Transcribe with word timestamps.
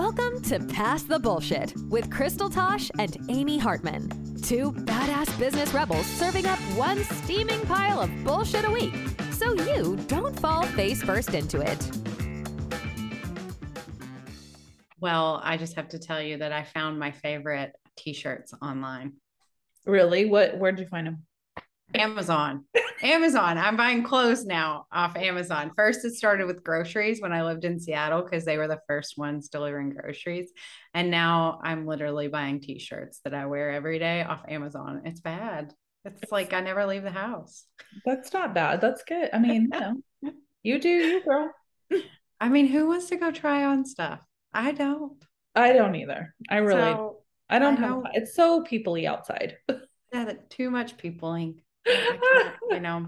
Welcome 0.00 0.40
to 0.44 0.58
Pass 0.60 1.02
the 1.02 1.18
Bullshit 1.18 1.74
with 1.90 2.10
Crystal 2.10 2.48
Tosh 2.48 2.90
and 2.98 3.18
Amy 3.28 3.58
Hartman. 3.58 4.08
Two 4.40 4.72
badass 4.72 5.38
business 5.38 5.74
rebels 5.74 6.06
serving 6.06 6.46
up 6.46 6.58
one 6.74 7.04
steaming 7.04 7.60
pile 7.66 8.00
of 8.00 8.24
bullshit 8.24 8.64
a 8.64 8.70
week 8.70 8.94
so 9.30 9.52
you 9.52 9.98
don't 10.06 10.40
fall 10.40 10.64
face 10.68 11.02
first 11.02 11.34
into 11.34 11.60
it. 11.60 11.90
Well, 15.00 15.38
I 15.44 15.58
just 15.58 15.76
have 15.76 15.90
to 15.90 15.98
tell 15.98 16.22
you 16.22 16.38
that 16.38 16.50
I 16.50 16.64
found 16.64 16.98
my 16.98 17.10
favorite 17.10 17.76
t-shirts 17.98 18.54
online. 18.62 19.12
Really? 19.84 20.24
What 20.24 20.56
where'd 20.56 20.78
you 20.78 20.86
find 20.86 21.08
them? 21.08 21.26
Amazon. 21.94 22.64
Amazon. 23.02 23.58
I'm 23.58 23.76
buying 23.76 24.02
clothes 24.02 24.44
now 24.44 24.86
off 24.92 25.16
Amazon. 25.16 25.72
First, 25.74 26.04
it 26.04 26.14
started 26.14 26.46
with 26.46 26.62
groceries 26.62 27.20
when 27.20 27.32
I 27.32 27.44
lived 27.44 27.64
in 27.64 27.80
Seattle 27.80 28.22
because 28.22 28.44
they 28.44 28.58
were 28.58 28.68
the 28.68 28.80
first 28.86 29.16
ones 29.18 29.48
delivering 29.48 29.90
groceries. 29.90 30.52
And 30.94 31.10
now 31.10 31.60
I'm 31.62 31.86
literally 31.86 32.28
buying 32.28 32.60
t 32.60 32.78
shirts 32.78 33.20
that 33.24 33.34
I 33.34 33.46
wear 33.46 33.70
every 33.70 33.98
day 33.98 34.22
off 34.22 34.44
Amazon. 34.48 35.02
It's 35.04 35.20
bad. 35.20 35.72
It's 36.04 36.32
like 36.32 36.52
I 36.52 36.60
never 36.60 36.86
leave 36.86 37.02
the 37.02 37.10
house. 37.10 37.64
That's 38.06 38.32
not 38.32 38.54
bad. 38.54 38.80
That's 38.80 39.02
good. 39.04 39.30
I 39.32 39.38
mean, 39.38 39.68
you 39.72 39.80
know, 39.80 40.32
you 40.62 40.78
do 40.78 40.88
you, 40.88 41.22
girl. 41.24 41.50
I 42.40 42.48
mean, 42.48 42.66
who 42.68 42.86
wants 42.88 43.06
to 43.06 43.16
go 43.16 43.30
try 43.30 43.64
on 43.64 43.84
stuff? 43.84 44.24
I 44.54 44.72
don't. 44.72 45.22
I 45.54 45.72
don't 45.72 45.94
either. 45.96 46.34
I 46.48 46.58
really, 46.58 46.80
So, 46.80 47.18
I 47.50 47.58
don't 47.58 47.76
I 47.76 47.80
have. 47.80 47.90
know- 47.90 48.04
It's 48.14 48.34
so 48.34 48.62
peoply 48.62 49.04
outside. 49.06 49.56
yeah, 50.12 50.32
too 50.48 50.70
much 50.70 50.96
peopling. 50.96 51.60
I 51.86 52.52
you 52.70 52.80
know, 52.80 53.06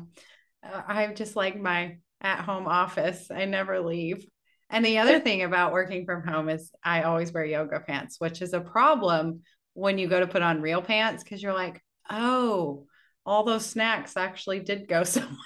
uh, 0.64 0.82
I 0.86 1.02
have 1.02 1.14
just 1.14 1.36
like 1.36 1.60
my 1.60 1.98
at 2.20 2.40
home 2.40 2.66
office. 2.66 3.30
I 3.30 3.44
never 3.44 3.80
leave. 3.80 4.26
And 4.70 4.84
the 4.84 4.98
other 4.98 5.20
thing 5.20 5.42
about 5.42 5.72
working 5.72 6.06
from 6.06 6.26
home 6.26 6.48
is 6.48 6.72
I 6.82 7.02
always 7.02 7.32
wear 7.32 7.44
yoga 7.44 7.80
pants, 7.80 8.16
which 8.18 8.40
is 8.40 8.54
a 8.54 8.60
problem 8.60 9.42
when 9.74 9.98
you 9.98 10.08
go 10.08 10.20
to 10.20 10.26
put 10.26 10.42
on 10.42 10.62
real 10.62 10.80
pants 10.80 11.22
because 11.22 11.42
you're 11.42 11.52
like, 11.52 11.82
oh, 12.08 12.86
all 13.26 13.44
those 13.44 13.66
snacks 13.66 14.16
actually 14.16 14.60
did 14.60 14.88
go 14.88 15.04
somewhere. 15.04 15.36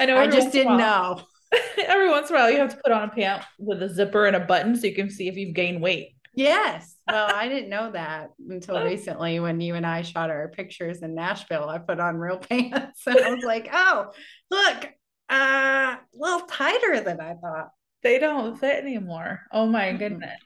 I 0.00 0.06
know. 0.06 0.16
I 0.16 0.26
just 0.26 0.46
once 0.46 0.54
in 0.54 0.60
a 0.60 0.64
didn't 0.64 0.76
know. 0.78 1.22
every 1.78 2.10
once 2.10 2.30
in 2.30 2.36
a 2.36 2.38
while, 2.38 2.50
you 2.50 2.58
have 2.58 2.74
to 2.74 2.80
put 2.82 2.92
on 2.92 3.08
a 3.08 3.12
pant 3.12 3.44
with 3.58 3.82
a 3.82 3.88
zipper 3.88 4.26
and 4.26 4.36
a 4.36 4.40
button 4.40 4.76
so 4.76 4.86
you 4.86 4.94
can 4.94 5.10
see 5.10 5.28
if 5.28 5.36
you've 5.36 5.54
gained 5.54 5.80
weight. 5.80 6.16
Yes. 6.34 6.93
Well, 7.06 7.30
I 7.34 7.48
didn't 7.48 7.70
know 7.70 7.90
that 7.92 8.30
until 8.48 8.82
recently 8.84 9.40
when 9.40 9.60
you 9.60 9.74
and 9.74 9.86
I 9.86 10.02
shot 10.02 10.30
our 10.30 10.48
pictures 10.48 11.02
in 11.02 11.14
Nashville. 11.14 11.68
I 11.68 11.78
put 11.78 12.00
on 12.00 12.16
real 12.16 12.38
pants 12.50 13.06
and 13.06 13.18
I 13.18 13.34
was 13.34 13.44
like, 13.44 13.68
oh, 13.72 14.10
look, 14.50 14.88
uh, 15.30 15.96
a 15.96 15.98
little 16.14 16.46
tighter 16.46 17.00
than 17.00 17.20
I 17.20 17.34
thought. 17.34 17.70
They 18.02 18.18
don't 18.18 18.58
fit 18.58 18.82
anymore. 18.84 19.40
Oh 19.50 19.66
my 19.66 19.92
goodness. 19.92 20.40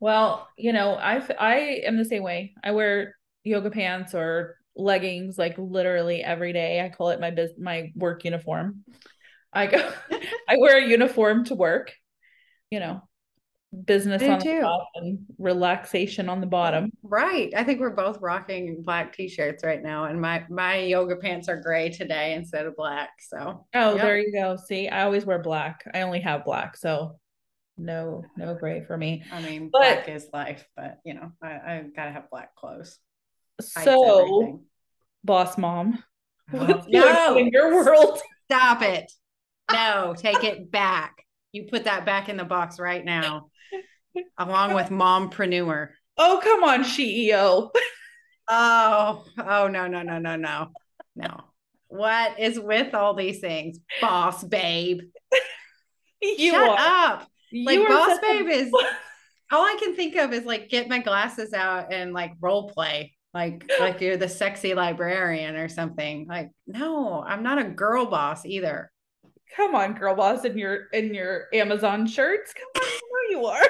Well, 0.00 0.48
you 0.58 0.72
know, 0.72 0.94
I 0.94 1.22
I 1.38 1.54
am 1.86 1.96
the 1.96 2.04
same 2.04 2.24
way. 2.24 2.54
I 2.64 2.72
wear 2.72 3.14
yoga 3.44 3.70
pants 3.70 4.14
or 4.14 4.56
leggings 4.76 5.38
like 5.38 5.56
literally 5.56 6.22
every 6.22 6.52
day. 6.52 6.80
I 6.80 6.88
call 6.88 7.10
it 7.10 7.20
my 7.20 7.30
bus- 7.30 7.58
my 7.58 7.92
work 7.94 8.24
uniform. 8.24 8.84
I 9.52 9.66
go 9.68 9.92
I 10.48 10.56
wear 10.58 10.78
a 10.78 10.86
uniform 10.86 11.44
to 11.46 11.54
work. 11.54 11.92
You 12.70 12.80
know, 12.80 13.02
business 13.86 14.22
on 14.22 14.38
the 14.38 14.44
too. 14.44 14.60
top 14.60 14.88
and 14.94 15.18
relaxation 15.38 16.28
on 16.28 16.40
the 16.40 16.46
bottom. 16.46 16.92
Right. 17.02 17.52
I 17.56 17.64
think 17.64 17.80
we're 17.80 17.90
both 17.90 18.20
rocking 18.20 18.82
black 18.82 19.12
t-shirts 19.14 19.64
right 19.64 19.82
now. 19.82 20.04
And 20.04 20.20
my 20.20 20.44
my 20.48 20.76
yoga 20.78 21.16
pants 21.16 21.48
are 21.48 21.60
gray 21.60 21.90
today 21.90 22.34
instead 22.34 22.66
of 22.66 22.76
black. 22.76 23.10
So 23.20 23.66
Oh, 23.74 23.94
Yep. 23.94 24.02
there 24.02 24.18
you 24.18 24.32
go. 24.32 24.56
See, 24.56 24.88
I 24.88 25.04
always 25.04 25.24
wear 25.26 25.38
black. 25.40 25.84
I 25.92 26.02
only 26.02 26.20
have 26.20 26.44
black, 26.44 26.76
so 26.76 27.18
no 27.76 28.24
no 28.36 28.54
gray 28.54 28.82
for 28.84 28.96
me. 28.96 29.24
I 29.32 29.42
mean 29.42 29.70
But- 29.72 29.80
black 29.80 30.08
is 30.08 30.28
life, 30.32 30.66
but 30.76 30.98
you 31.04 31.14
know, 31.14 31.32
I, 31.42 31.48
I 31.52 31.84
gotta 31.94 32.12
have 32.12 32.30
black 32.30 32.54
clothes. 32.54 32.98
So, 33.60 34.60
boss 35.22 35.56
mom, 35.58 36.02
Oh, 36.52 36.58
what's 36.66 36.86
going 36.86 37.02
on 37.02 37.34
no, 37.34 37.38
in 37.38 37.48
your 37.48 37.74
world? 37.74 38.20
stop 38.50 38.82
it. 38.82 39.10
No, 39.72 40.14
take 40.16 40.44
it 40.44 40.70
back. 40.70 41.23
You 41.54 41.62
put 41.70 41.84
that 41.84 42.04
back 42.04 42.28
in 42.28 42.36
the 42.36 42.44
box 42.44 42.80
right 42.80 43.04
now, 43.04 43.48
along 44.38 44.74
with 44.74 44.88
mompreneur. 44.88 45.90
Oh, 46.18 46.40
come 46.42 46.64
on, 46.64 46.82
CEO. 46.82 47.70
Oh, 48.48 49.24
oh 49.38 49.68
no, 49.68 49.86
no, 49.86 50.02
no, 50.02 50.18
no, 50.18 50.34
no, 50.34 50.72
no. 51.14 51.40
What 51.86 52.40
is 52.40 52.58
with 52.58 52.92
all 52.92 53.14
these 53.14 53.38
things? 53.38 53.78
Boss 54.00 54.42
babe. 54.42 55.00
You 56.22 56.52
Shut 56.52 56.70
are. 56.70 56.76
up. 56.78 57.28
Like 57.52 57.78
You 57.78 57.86
boss 57.86 58.18
babe 58.18 58.48
is 58.48 58.72
all 59.52 59.62
I 59.62 59.76
can 59.78 59.94
think 59.94 60.16
of 60.16 60.32
is 60.32 60.46
like 60.46 60.70
get 60.70 60.88
my 60.88 61.00
glasses 61.00 61.52
out 61.52 61.92
and 61.92 62.14
like 62.14 62.32
role 62.40 62.70
play. 62.70 63.12
Like 63.34 63.70
like 63.78 64.00
you're 64.00 64.16
the 64.16 64.28
sexy 64.28 64.72
librarian 64.72 65.54
or 65.54 65.68
something. 65.68 66.26
Like, 66.26 66.50
no, 66.66 67.22
I'm 67.22 67.42
not 67.42 67.58
a 67.58 67.68
girl 67.68 68.06
boss 68.06 68.46
either. 68.46 68.90
Come 69.56 69.74
on, 69.74 69.94
girl 69.94 70.14
boss, 70.16 70.44
in 70.44 70.58
your 70.58 70.86
in 70.92 71.14
your 71.14 71.46
Amazon 71.52 72.06
shirts. 72.06 72.52
Come 72.52 72.82
on, 72.82 72.88
you 72.88 73.34
know 73.34 73.40
you 73.40 73.46
are. 73.46 73.68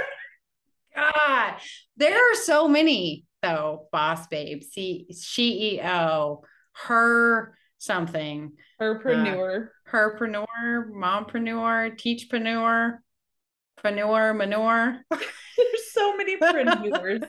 God, 0.96 1.54
there 1.96 2.16
are 2.16 2.36
so 2.36 2.68
many 2.68 3.24
though. 3.42 3.88
Boss 3.92 4.26
babe, 4.28 4.62
C 4.62 5.06
CEO, 5.12 6.42
her 6.86 7.56
something, 7.78 8.52
Herpreneur. 8.80 9.66
Uh, 9.66 9.70
herpreneur, 9.90 10.90
mompreneur, 10.90 11.96
teachpreneur, 11.96 12.98
preneur, 13.82 14.36
manure. 14.36 15.00
There's 15.10 15.92
so 15.92 16.16
many 16.16 16.36
preneurs. 16.40 17.28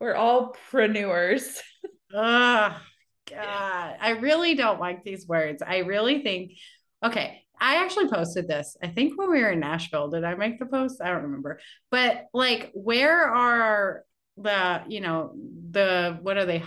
We're 0.00 0.14
all 0.14 0.56
preneurs. 0.70 1.58
Oh 2.12 2.76
God, 3.30 3.96
I 4.00 4.10
really 4.20 4.54
don't 4.54 4.80
like 4.80 5.04
these 5.04 5.26
words. 5.28 5.62
I 5.64 5.78
really 5.78 6.22
think, 6.22 6.52
okay, 7.04 7.39
I 7.60 7.84
actually 7.84 8.08
posted 8.08 8.48
this. 8.48 8.76
I 8.82 8.88
think 8.88 9.18
when 9.18 9.30
we 9.30 9.42
were 9.42 9.50
in 9.50 9.60
Nashville, 9.60 10.08
did 10.08 10.24
I 10.24 10.34
make 10.34 10.58
the 10.58 10.66
post? 10.66 11.00
I 11.02 11.08
don't 11.08 11.24
remember. 11.24 11.60
But 11.90 12.26
like, 12.32 12.70
where 12.72 13.24
are 13.24 14.04
the, 14.36 14.82
you 14.88 15.00
know, 15.00 15.34
the, 15.70 16.18
what 16.22 16.36
are 16.36 16.46
they? 16.46 16.62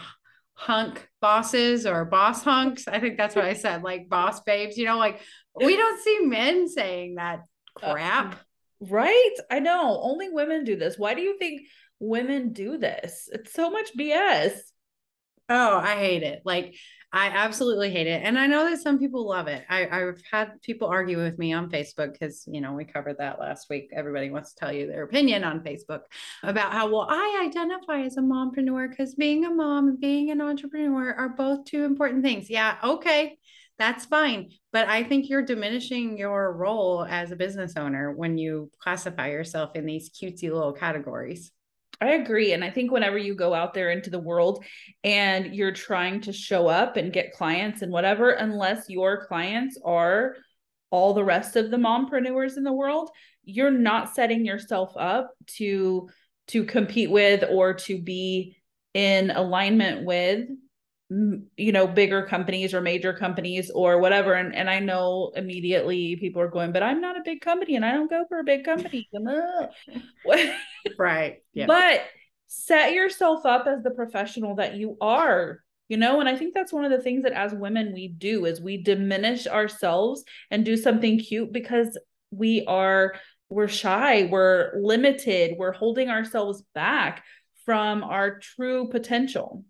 Hunk 0.56 1.10
bosses 1.20 1.88
or 1.88 2.06
boss 2.06 2.44
hunks? 2.44 2.88
I 2.88 3.00
think 3.00 3.18
that's 3.18 3.36
what 3.36 3.44
I 3.44 3.54
said, 3.54 3.82
like 3.82 4.08
boss 4.08 4.42
babes, 4.42 4.78
you 4.78 4.86
know, 4.86 5.00
like 5.00 5.20
we 5.56 5.76
don't 5.76 6.02
see 6.02 6.20
men 6.22 6.68
saying 6.70 7.16
that 7.16 7.40
uh, 7.82 7.88
mm, 7.88 7.94
crap. 7.94 8.40
Right? 8.80 9.36
I 9.50 9.60
know. 9.60 10.00
Only 10.02 10.30
women 10.30 10.64
do 10.64 10.76
this. 10.76 10.98
Why 10.98 11.14
do 11.14 11.22
you 11.22 11.38
think 11.38 11.62
women 12.00 12.54
do 12.54 12.78
this? 12.78 13.30
It's 13.32 13.54
so 13.54 13.70
much 13.70 13.96
BS. 13.98 14.54
Oh, 15.50 15.78
I 15.78 15.96
hate 15.96 16.24
it. 16.24 16.42
Like 16.46 16.76
I 17.16 17.28
absolutely 17.28 17.92
hate 17.92 18.08
it. 18.08 18.24
And 18.24 18.40
I 18.40 18.48
know 18.48 18.68
that 18.68 18.82
some 18.82 18.98
people 18.98 19.28
love 19.28 19.48
it. 19.48 19.64
I, 19.70 19.88
I've 19.88 20.20
had 20.32 20.60
people 20.64 20.88
argue 20.88 21.22
with 21.22 21.38
me 21.38 21.54
on 21.54 21.70
Facebook 21.70 22.14
because, 22.14 22.44
you 22.48 22.60
know, 22.60 22.74
we 22.74 22.86
covered 22.86 23.20
that 23.20 23.40
last 23.40 23.70
week. 23.70 23.92
Everybody 23.96 24.32
wants 24.32 24.54
to 24.54 24.60
tell 24.60 24.74
you 24.74 24.88
their 24.88 25.04
opinion 25.04 25.44
on 25.44 25.60
Facebook 25.60 26.00
about 26.42 26.74
how, 26.74 26.90
well, 26.90 27.06
I 27.08 27.44
identify 27.46 28.02
as 28.02 28.18
a 28.18 28.22
mompreneur 28.22 28.90
because 28.90 29.14
being 29.14 29.46
a 29.46 29.52
mom 29.52 29.90
and 29.90 30.00
being 30.00 30.32
an 30.32 30.42
entrepreneur 30.42 31.14
are 31.14 31.30
both 31.30 31.66
two 31.66 31.86
important 31.86 32.24
things. 32.24 32.50
Yeah, 32.50 32.78
okay. 32.84 33.38
That's 33.78 34.06
fine. 34.06 34.50
But 34.72 34.90
I 34.90 35.04
think 35.04 35.30
you're 35.30 35.46
diminishing 35.46 36.18
your 36.18 36.52
role 36.54 37.06
as 37.06 37.32
a 37.32 37.36
business 37.36 37.74
owner 37.78 38.12
when 38.12 38.40
you 38.40 38.72
classify 38.80 39.30
yourself 39.30 39.76
in 39.76 39.86
these 39.86 40.10
cutesy 40.10 40.52
little 40.52 40.74
categories. 40.74 41.52
I 42.02 42.14
agree. 42.14 42.54
And 42.54 42.64
I 42.64 42.70
think 42.70 42.92
whenever 42.92 43.18
you 43.18 43.36
go 43.36 43.54
out 43.54 43.74
there 43.74 43.92
into 43.92 44.10
the 44.10 44.20
world 44.20 44.66
and 45.04 45.56
you're 45.56 45.72
trying 45.72 46.22
to 46.22 46.34
show 46.34 46.68
up 46.68 46.98
and 46.98 47.14
get 47.14 47.34
clients 47.34 47.82
and 47.82 47.92
whatever, 47.92 48.32
unless 48.32 48.90
your 48.90 49.26
clients 49.26 49.80
are 49.86 50.36
all 50.90 51.14
the 51.14 51.24
rest 51.24 51.56
of 51.56 51.72
the 51.72 51.78
mompreneurs 51.78 52.58
in 52.58 52.64
the 52.64 52.74
world, 52.74 53.10
you're 53.44 53.72
not 53.72 54.14
setting 54.14 54.46
yourself 54.46 54.94
up 54.98 55.32
to 55.48 56.10
to 56.48 56.66
compete 56.66 57.10
with 57.10 57.46
or 57.50 57.74
to 57.74 58.02
be 58.02 58.58
in 58.94 59.32
alignment 59.32 60.06
with 60.06 60.48
you 61.10 61.72
know 61.72 61.86
bigger 61.86 62.24
companies 62.24 62.74
or 62.74 62.82
major 62.82 63.14
companies 63.14 63.70
or 63.70 64.00
whatever 64.00 64.34
and 64.34 64.56
and 64.56 64.70
I 64.70 64.80
know 64.80 65.32
immediately 65.36 66.16
people 66.16 66.42
are 66.42 66.48
going 66.48 66.72
but 66.72 66.82
I'm 66.82 67.02
not 67.02 67.18
a 67.18 67.22
big 67.24 67.42
company 67.42 67.76
and 67.76 67.86
I 67.86 67.92
don't 67.92 68.10
go 68.10 68.26
for 68.28 68.40
a 68.40 68.44
big 68.44 68.64
company 68.64 69.08
Right. 70.98 71.38
Yeah. 71.54 71.68
but 71.68 72.02
set 72.48 72.94
yourself 72.94 73.46
up 73.46 73.68
as 73.68 73.84
the 73.84 73.92
professional 73.92 74.56
that 74.56 74.76
you 74.76 74.98
are 75.02 75.60
you 75.88 75.98
know 75.98 76.20
and 76.20 76.30
i 76.30 76.36
think 76.36 76.54
that's 76.54 76.72
one 76.72 76.86
of 76.86 76.92
the 76.92 77.02
things 77.02 77.24
that 77.24 77.34
as 77.34 77.54
women 77.54 77.94
we 77.94 78.08
do 78.08 78.46
is 78.46 78.62
we 78.62 78.82
diminish 78.82 79.48
ourselves 79.48 80.24
and 80.52 80.64
do 80.64 80.78
something 80.78 81.20
cute 81.20 81.52
because 81.52 81.98
we 82.32 82.64
are 82.66 83.14
we're 83.50 83.68
shy 83.68 84.28
we're 84.32 84.72
limited 84.80 85.56
we're 85.58 85.72
holding 85.74 86.10
ourselves 86.10 86.64
back 86.74 87.24
from 87.66 88.04
our 88.04 88.40
true 88.40 88.88
potential 88.90 89.64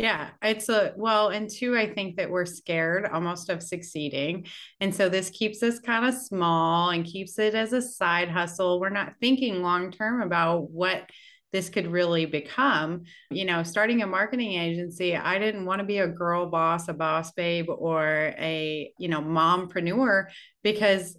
Yeah, 0.00 0.30
it's 0.40 0.70
a 0.70 0.94
well, 0.96 1.28
and 1.28 1.50
two, 1.50 1.76
I 1.76 1.92
think 1.92 2.16
that 2.16 2.30
we're 2.30 2.46
scared 2.46 3.04
almost 3.04 3.50
of 3.50 3.62
succeeding. 3.62 4.46
And 4.80 4.94
so 4.94 5.10
this 5.10 5.28
keeps 5.28 5.62
us 5.62 5.78
kind 5.78 6.06
of 6.06 6.14
small 6.14 6.88
and 6.88 7.04
keeps 7.04 7.38
it 7.38 7.54
as 7.54 7.74
a 7.74 7.82
side 7.82 8.30
hustle. 8.30 8.80
We're 8.80 8.88
not 8.88 9.12
thinking 9.20 9.60
long 9.60 9.92
term 9.92 10.22
about 10.22 10.70
what 10.70 11.10
this 11.52 11.68
could 11.68 11.86
really 11.86 12.24
become. 12.24 13.02
You 13.30 13.44
know, 13.44 13.62
starting 13.62 14.00
a 14.00 14.06
marketing 14.06 14.52
agency, 14.52 15.14
I 15.14 15.38
didn't 15.38 15.66
want 15.66 15.80
to 15.80 15.86
be 15.86 15.98
a 15.98 16.08
girl 16.08 16.46
boss, 16.46 16.88
a 16.88 16.94
boss 16.94 17.32
babe, 17.32 17.66
or 17.68 18.34
a, 18.38 18.90
you 18.98 19.08
know, 19.08 19.20
mompreneur 19.20 20.28
because 20.62 21.14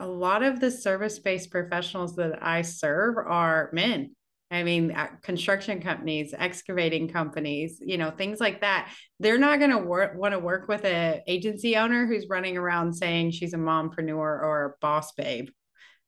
a 0.00 0.06
lot 0.06 0.42
of 0.42 0.60
the 0.60 0.70
service 0.70 1.18
based 1.18 1.50
professionals 1.50 2.16
that 2.16 2.42
I 2.42 2.62
serve 2.62 3.16
are 3.18 3.68
men 3.74 4.16
I 4.50 4.62
mean, 4.62 4.92
uh, 4.92 5.08
construction 5.22 5.80
companies, 5.80 6.34
excavating 6.36 7.08
companies, 7.08 7.78
you 7.80 7.98
know, 7.98 8.10
things 8.10 8.40
like 8.40 8.60
that. 8.60 8.92
They're 9.18 9.38
not 9.38 9.58
going 9.58 9.70
to 9.70 9.78
work 9.78 10.16
want 10.16 10.32
to 10.32 10.38
work 10.38 10.68
with 10.68 10.84
an 10.84 11.22
agency 11.26 11.76
owner 11.76 12.06
who's 12.06 12.28
running 12.28 12.56
around 12.56 12.92
saying 12.94 13.32
she's 13.32 13.54
a 13.54 13.58
mompreneur 13.58 14.16
or 14.16 14.64
a 14.64 14.80
boss 14.80 15.12
babe. 15.12 15.48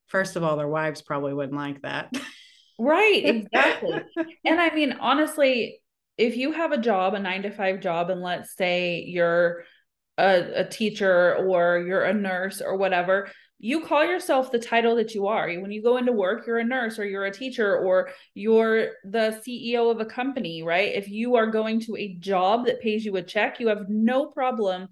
First 0.07 0.35
of 0.35 0.43
all, 0.43 0.55
their 0.55 0.67
wives 0.67 1.01
probably 1.01 1.33
wouldn't 1.33 1.57
like 1.57 1.81
that. 1.81 2.13
Right, 2.79 3.25
exactly. 3.25 4.01
and 4.45 4.61
I 4.61 4.73
mean, 4.73 4.93
honestly, 4.93 5.81
if 6.17 6.37
you 6.37 6.51
have 6.51 6.71
a 6.71 6.77
job, 6.77 7.13
a 7.13 7.19
nine 7.19 7.43
to 7.43 7.51
five 7.51 7.81
job, 7.81 8.09
and 8.09 8.21
let's 8.21 8.55
say 8.55 9.03
you're 9.05 9.63
a, 10.17 10.61
a 10.61 10.63
teacher 10.65 11.35
or 11.35 11.79
you're 11.79 12.03
a 12.03 12.13
nurse 12.13 12.61
or 12.61 12.75
whatever, 12.77 13.29
you 13.59 13.81
call 13.81 14.05
yourself 14.05 14.51
the 14.51 14.59
title 14.59 14.95
that 14.95 15.15
you 15.15 15.27
are. 15.27 15.51
When 15.51 15.71
you 15.71 15.81
go 15.81 15.97
into 15.97 16.11
work, 16.11 16.45
you're 16.45 16.59
a 16.59 16.63
nurse 16.63 16.99
or 16.99 17.05
you're 17.05 17.25
a 17.25 17.31
teacher 17.31 17.77
or 17.77 18.09
you're 18.35 18.89
the 19.03 19.41
CEO 19.45 19.89
of 19.89 19.99
a 19.99 20.05
company, 20.05 20.61
right? 20.61 20.93
If 20.93 21.09
you 21.09 21.35
are 21.35 21.47
going 21.47 21.79
to 21.81 21.95
a 21.97 22.15
job 22.19 22.65
that 22.65 22.81
pays 22.81 23.03
you 23.03 23.15
a 23.15 23.23
check, 23.23 23.59
you 23.59 23.67
have 23.69 23.89
no 23.89 24.27
problem 24.27 24.87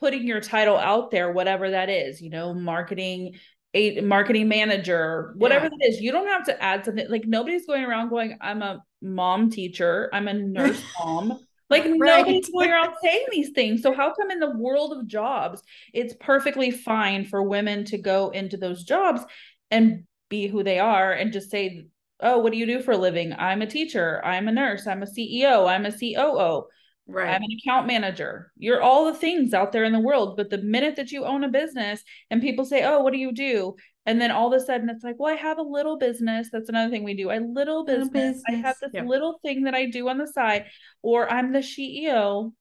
putting 0.00 0.26
your 0.26 0.40
title 0.40 0.78
out 0.78 1.10
there, 1.10 1.32
whatever 1.32 1.70
that 1.70 1.90
is, 1.90 2.22
you 2.22 2.30
know, 2.30 2.54
marketing, 2.54 3.34
a 3.74 4.00
marketing 4.00 4.48
manager, 4.48 5.34
whatever 5.36 5.66
yeah. 5.66 5.70
that 5.70 5.88
is. 5.88 6.00
You 6.00 6.12
don't 6.12 6.28
have 6.28 6.46
to 6.46 6.62
add 6.62 6.84
something 6.84 7.10
like 7.10 7.26
nobody's 7.26 7.66
going 7.66 7.84
around 7.84 8.08
going, 8.08 8.38
I'm 8.40 8.62
a 8.62 8.82
mom 9.02 9.50
teacher, 9.50 10.08
I'm 10.12 10.28
a 10.28 10.34
nurse 10.34 10.82
mom. 10.98 11.38
Like 11.70 11.84
right. 11.84 11.98
nobody's 11.98 12.50
going 12.50 12.70
around 12.70 12.94
saying 13.02 13.26
these 13.30 13.50
things. 13.50 13.82
So 13.82 13.92
how 13.92 14.14
come 14.14 14.30
in 14.30 14.40
the 14.40 14.56
world 14.56 14.92
of 14.92 15.06
jobs, 15.06 15.62
it's 15.92 16.14
perfectly 16.18 16.70
fine 16.70 17.24
for 17.24 17.42
women 17.42 17.84
to 17.86 17.98
go 17.98 18.30
into 18.30 18.56
those 18.56 18.84
jobs 18.84 19.22
and 19.70 20.04
be 20.28 20.46
who 20.46 20.62
they 20.62 20.78
are 20.78 21.12
and 21.12 21.32
just 21.32 21.50
say, 21.50 21.86
"Oh, 22.20 22.38
what 22.38 22.52
do 22.52 22.58
you 22.58 22.66
do 22.66 22.80
for 22.82 22.92
a 22.92 22.98
living? 22.98 23.34
I'm 23.38 23.62
a 23.62 23.66
teacher. 23.66 24.24
I'm 24.24 24.48
a 24.48 24.52
nurse. 24.52 24.86
I'm 24.86 25.02
a 25.02 25.06
CEO. 25.06 25.66
I'm 25.66 25.86
a 25.86 25.92
COO." 25.92 26.68
Right. 27.10 27.34
I'm 27.34 27.42
an 27.42 27.56
account 27.58 27.86
manager. 27.86 28.52
You're 28.58 28.82
all 28.82 29.06
the 29.06 29.14
things 29.14 29.54
out 29.54 29.72
there 29.72 29.84
in 29.84 29.94
the 29.94 29.98
world. 29.98 30.36
But 30.36 30.50
the 30.50 30.58
minute 30.58 30.96
that 30.96 31.10
you 31.10 31.24
own 31.24 31.42
a 31.42 31.48
business 31.48 32.02
and 32.30 32.42
people 32.42 32.66
say, 32.66 32.84
Oh, 32.84 33.00
what 33.00 33.14
do 33.14 33.18
you 33.18 33.32
do? 33.32 33.76
And 34.04 34.20
then 34.20 34.30
all 34.30 34.52
of 34.52 34.60
a 34.60 34.64
sudden 34.64 34.90
it's 34.90 35.02
like, 35.02 35.16
Well, 35.18 35.32
I 35.32 35.36
have 35.36 35.56
a 35.56 35.62
little 35.62 35.96
business. 35.96 36.50
That's 36.52 36.68
another 36.68 36.90
thing 36.90 37.04
we 37.04 37.14
do. 37.14 37.30
I 37.30 37.38
little 37.38 37.86
business. 37.86 38.08
Little 38.12 38.30
business. 38.30 38.42
I 38.46 38.52
have 38.56 38.76
this 38.82 38.90
yep. 38.92 39.06
little 39.06 39.40
thing 39.42 39.64
that 39.64 39.74
I 39.74 39.86
do 39.86 40.06
on 40.10 40.18
the 40.18 40.26
side, 40.26 40.66
or 41.00 41.32
I'm 41.32 41.52
the 41.52 41.60
CEO. 41.60 42.52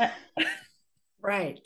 right. 1.20 1.60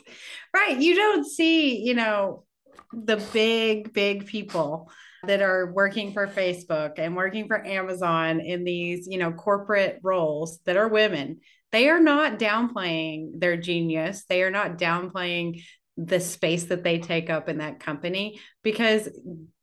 Right. 0.55 0.79
You 0.79 0.95
don't 0.95 1.27
see, 1.27 1.79
you 1.79 1.95
know, 1.95 2.45
the 2.93 3.17
big, 3.33 3.95
big 3.95 4.27
people 4.27 4.91
that 5.27 5.41
are 5.41 5.73
working 5.73 6.13
for 6.13 6.27
Facebook 6.27 6.99
and 6.99 7.17
working 7.17 7.47
for 7.47 7.65
Amazon 7.67 8.41
in 8.41 8.65
these, 8.65 9.07
you 9.11 9.19
know, 9.19 9.33
corporate 9.33 9.99
roles 10.03 10.59
that 10.65 10.77
are 10.77 10.89
women 10.89 11.41
they 11.73 11.89
are 11.89 12.01
not 12.01 12.39
downplaying 12.39 13.41
their 13.41 13.57
genius. 13.57 14.25
They 14.29 14.43
are 14.43 14.51
not 14.51 14.79
downplaying 14.79 15.63
the 15.97 16.21
space 16.21 16.65
that 16.65 16.83
they 16.83 16.99
take 16.99 17.29
up 17.29 17.49
in 17.49 17.59
that 17.59 17.79
company 17.79 18.41
because 18.63 19.09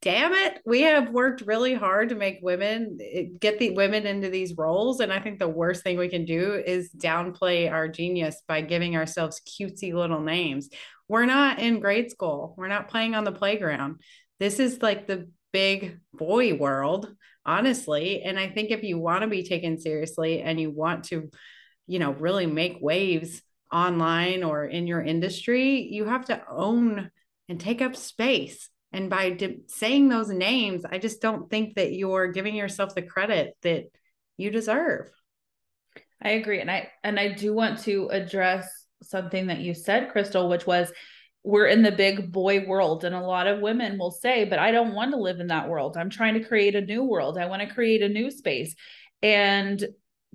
damn 0.04 0.34
it 0.34 0.60
we 0.66 0.82
have 0.82 1.10
worked 1.10 1.42
really 1.42 1.74
hard 1.74 2.10
to 2.10 2.16
make 2.16 2.38
women 2.44 3.00
eh, 3.02 3.24
get 3.40 3.58
the 3.58 3.72
women 3.72 4.06
into 4.06 4.30
these 4.30 4.56
roles. 4.56 5.00
And 5.00 5.12
i 5.12 5.20
think 5.20 5.40
the 5.40 5.48
worst 5.48 5.84
thing 5.84 5.98
we 5.98 6.10
can 6.10 6.26
do 6.26 6.54
is 6.54 6.92
downplay 6.96 7.72
our 7.72 7.88
genius 7.88 8.44
by 8.48 8.62
giving 8.62 8.96
ourselves 8.96 9.42
cutesy 9.42 9.94
little 9.94 10.22
names. 10.22 10.70
We're 11.08 11.26
not 11.26 11.60
in 11.60 11.80
grade 11.80 12.12
school. 12.12 12.54
We're 12.58 12.68
not 12.68 12.90
playing 12.90 13.16
on 13.16 13.24
the 13.24 13.32
playground. 13.32 14.02
This 14.40 14.60
is 14.60 14.82
like 14.82 15.08
the 15.08 15.30
big 15.52 16.00
boy 16.14 16.54
world 16.54 17.12
honestly. 17.46 18.22
And 18.22 18.38
i 18.38 18.48
think 18.48 18.70
if 18.70 18.84
you 18.84 19.00
want 19.00 19.24
to 19.24 19.28
be 19.28 19.42
taken 19.44 19.80
seriously 19.80 20.42
and 20.42 20.60
you 20.60 20.70
want 20.70 21.06
to 21.06 21.32
you 21.88 22.00
know 22.00 22.12
really 22.12 22.46
make 22.46 22.78
waves 22.82 23.42
online 23.72 24.44
or 24.44 24.66
in 24.66 24.88
your 24.88 25.02
industry 25.02 25.88
you 25.92 26.06
have 26.06 26.26
to 26.26 26.42
own 26.50 27.12
and 27.50 27.60
take 27.60 27.82
up 27.82 27.96
space. 27.96 28.70
And 28.94 29.10
by 29.10 29.32
de- 29.32 29.60
saying 29.68 30.08
those 30.08 30.30
names 30.30 30.84
i 30.86 30.98
just 30.98 31.22
don't 31.22 31.50
think 31.50 31.76
that 31.76 31.94
you're 31.94 32.32
giving 32.32 32.56
yourself 32.56 32.96
the 32.96 33.02
credit 33.02 33.56
that 33.62 33.86
you 34.38 34.50
deserve. 34.50 35.10
I 36.22 36.30
agree. 36.32 36.62
And 36.62 36.72
i 36.72 36.90
and 37.04 37.20
i 37.20 37.34
do 37.34 37.54
want 37.54 37.80
to 37.80 38.08
address 38.12 38.68
something 39.04 39.48
that 39.48 39.60
you 39.60 39.74
said 39.74 40.12
crystal 40.12 40.50
which 40.50 40.66
was 40.66 40.92
we're 41.44 41.68
in 41.68 41.84
the 41.84 41.92
big 41.92 42.32
boy 42.32 42.66
world 42.66 43.04
and 43.04 43.14
a 43.14 43.22
lot 43.22 43.48
of 43.48 43.62
women 43.62 43.98
will 44.00 44.12
say 44.12 44.44
but 44.44 44.58
i 44.58 44.72
don't 44.72 44.96
want 44.96 45.12
to 45.12 45.18
live 45.18 45.40
in 45.40 45.48
that 45.48 45.70
world. 45.70 45.98
I'm 45.98 46.10
trying 46.10 46.34
to 46.36 46.48
create 46.48 46.76
a 46.76 46.82
new 46.82 47.04
world. 47.04 47.38
I 47.38 47.46
want 47.48 47.62
to 47.62 47.74
create 47.74 48.02
a 48.02 48.10
new 48.10 48.32
space. 48.32 48.76
And 49.22 49.84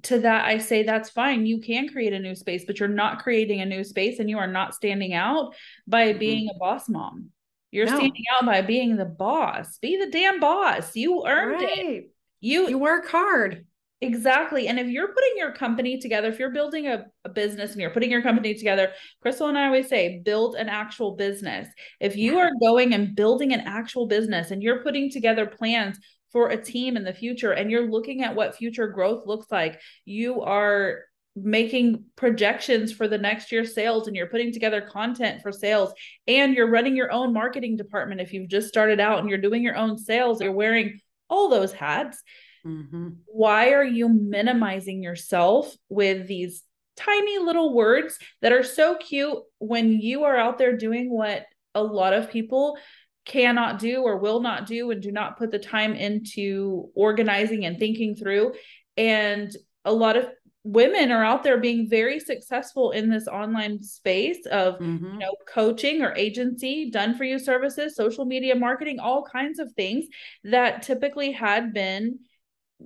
to 0.02 0.18
that 0.20 0.44
i 0.44 0.58
say 0.58 0.82
that's 0.82 1.10
fine. 1.10 1.46
You 1.46 1.60
can 1.60 1.88
create 1.88 2.12
a 2.12 2.18
new 2.18 2.34
space 2.34 2.64
but 2.66 2.78
you're 2.78 2.88
not 2.88 3.22
creating 3.22 3.60
a 3.60 3.66
new 3.66 3.84
space 3.84 4.18
and 4.18 4.28
you 4.28 4.38
are 4.38 4.46
not 4.46 4.74
standing 4.74 5.14
out 5.14 5.54
by 5.86 6.08
mm-hmm. 6.08 6.18
being 6.18 6.48
a 6.48 6.58
boss 6.58 6.88
mom. 6.88 7.30
You're 7.70 7.86
no. 7.86 7.96
standing 7.96 8.24
out 8.34 8.44
by 8.44 8.60
being 8.60 8.96
the 8.96 9.04
boss. 9.06 9.78
Be 9.78 9.96
the 9.96 10.10
damn 10.10 10.40
boss. 10.40 10.94
You 10.94 11.26
earned 11.26 11.62
right. 11.62 11.78
it 11.78 12.10
you 12.40 12.68
you 12.68 12.78
work 12.78 13.08
hard. 13.08 13.66
Exactly. 14.00 14.66
And 14.66 14.80
if 14.80 14.88
you're 14.88 15.14
putting 15.14 15.36
your 15.36 15.52
company 15.52 16.00
together 16.00 16.28
if 16.28 16.38
you're 16.40 16.50
building 16.50 16.88
a, 16.88 17.06
a 17.24 17.28
business 17.28 17.70
and 17.70 17.80
you're 17.80 17.90
putting 17.90 18.10
your 18.10 18.22
company 18.22 18.52
together 18.52 18.90
crystal 19.20 19.46
and 19.46 19.56
i 19.56 19.66
always 19.66 19.88
say 19.88 20.20
build 20.24 20.56
an 20.56 20.68
actual 20.68 21.14
business. 21.14 21.68
If 22.00 22.16
you 22.16 22.38
are 22.38 22.50
going 22.60 22.94
and 22.94 23.14
building 23.14 23.52
an 23.52 23.60
actual 23.60 24.06
business 24.06 24.50
and 24.50 24.62
you're 24.62 24.82
putting 24.82 25.10
together 25.10 25.46
plans 25.46 26.00
for 26.32 26.48
a 26.48 26.62
team 26.62 26.96
in 26.96 27.04
the 27.04 27.12
future 27.12 27.52
and 27.52 27.70
you're 27.70 27.90
looking 27.90 28.22
at 28.22 28.34
what 28.34 28.56
future 28.56 28.88
growth 28.88 29.26
looks 29.26 29.46
like 29.50 29.80
you 30.04 30.40
are 30.40 31.00
making 31.34 32.04
projections 32.16 32.92
for 32.92 33.08
the 33.08 33.16
next 33.16 33.50
year's 33.50 33.74
sales 33.74 34.06
and 34.06 34.14
you're 34.14 34.26
putting 34.26 34.52
together 34.52 34.82
content 34.82 35.40
for 35.40 35.50
sales 35.50 35.92
and 36.26 36.54
you're 36.54 36.70
running 36.70 36.94
your 36.94 37.10
own 37.10 37.32
marketing 37.32 37.76
department 37.76 38.20
if 38.20 38.32
you've 38.32 38.48
just 38.48 38.68
started 38.68 39.00
out 39.00 39.20
and 39.20 39.28
you're 39.28 39.38
doing 39.38 39.62
your 39.62 39.76
own 39.76 39.96
sales 39.96 40.40
you're 40.40 40.52
wearing 40.52 41.00
all 41.30 41.48
those 41.48 41.72
hats 41.72 42.22
mm-hmm. 42.66 43.08
why 43.26 43.70
are 43.70 43.84
you 43.84 44.08
minimizing 44.08 45.02
yourself 45.02 45.74
with 45.88 46.26
these 46.26 46.62
tiny 46.96 47.38
little 47.38 47.72
words 47.72 48.18
that 48.42 48.52
are 48.52 48.62
so 48.62 48.96
cute 48.96 49.38
when 49.58 50.00
you 50.00 50.24
are 50.24 50.36
out 50.36 50.58
there 50.58 50.76
doing 50.76 51.10
what 51.10 51.46
a 51.74 51.82
lot 51.82 52.12
of 52.12 52.30
people 52.30 52.76
cannot 53.24 53.78
do 53.78 54.02
or 54.02 54.16
will 54.18 54.40
not 54.40 54.66
do 54.66 54.90
and 54.90 55.02
do 55.02 55.12
not 55.12 55.38
put 55.38 55.50
the 55.50 55.58
time 55.58 55.94
into 55.94 56.90
organizing 56.94 57.64
and 57.64 57.78
thinking 57.78 58.16
through 58.16 58.52
and 58.96 59.56
a 59.84 59.92
lot 59.92 60.16
of 60.16 60.28
women 60.64 61.10
are 61.10 61.24
out 61.24 61.42
there 61.42 61.58
being 61.58 61.88
very 61.88 62.20
successful 62.20 62.92
in 62.92 63.10
this 63.10 63.26
online 63.26 63.82
space 63.82 64.46
of 64.46 64.74
mm-hmm. 64.74 65.04
you 65.04 65.18
know 65.18 65.34
coaching 65.48 66.02
or 66.02 66.14
agency 66.14 66.90
done 66.90 67.16
for 67.16 67.24
you 67.24 67.38
services 67.38 67.96
social 67.96 68.24
media 68.24 68.54
marketing 68.54 69.00
all 69.00 69.24
kinds 69.24 69.58
of 69.58 69.72
things 69.72 70.06
that 70.44 70.82
typically 70.82 71.32
had 71.32 71.72
been 71.72 72.18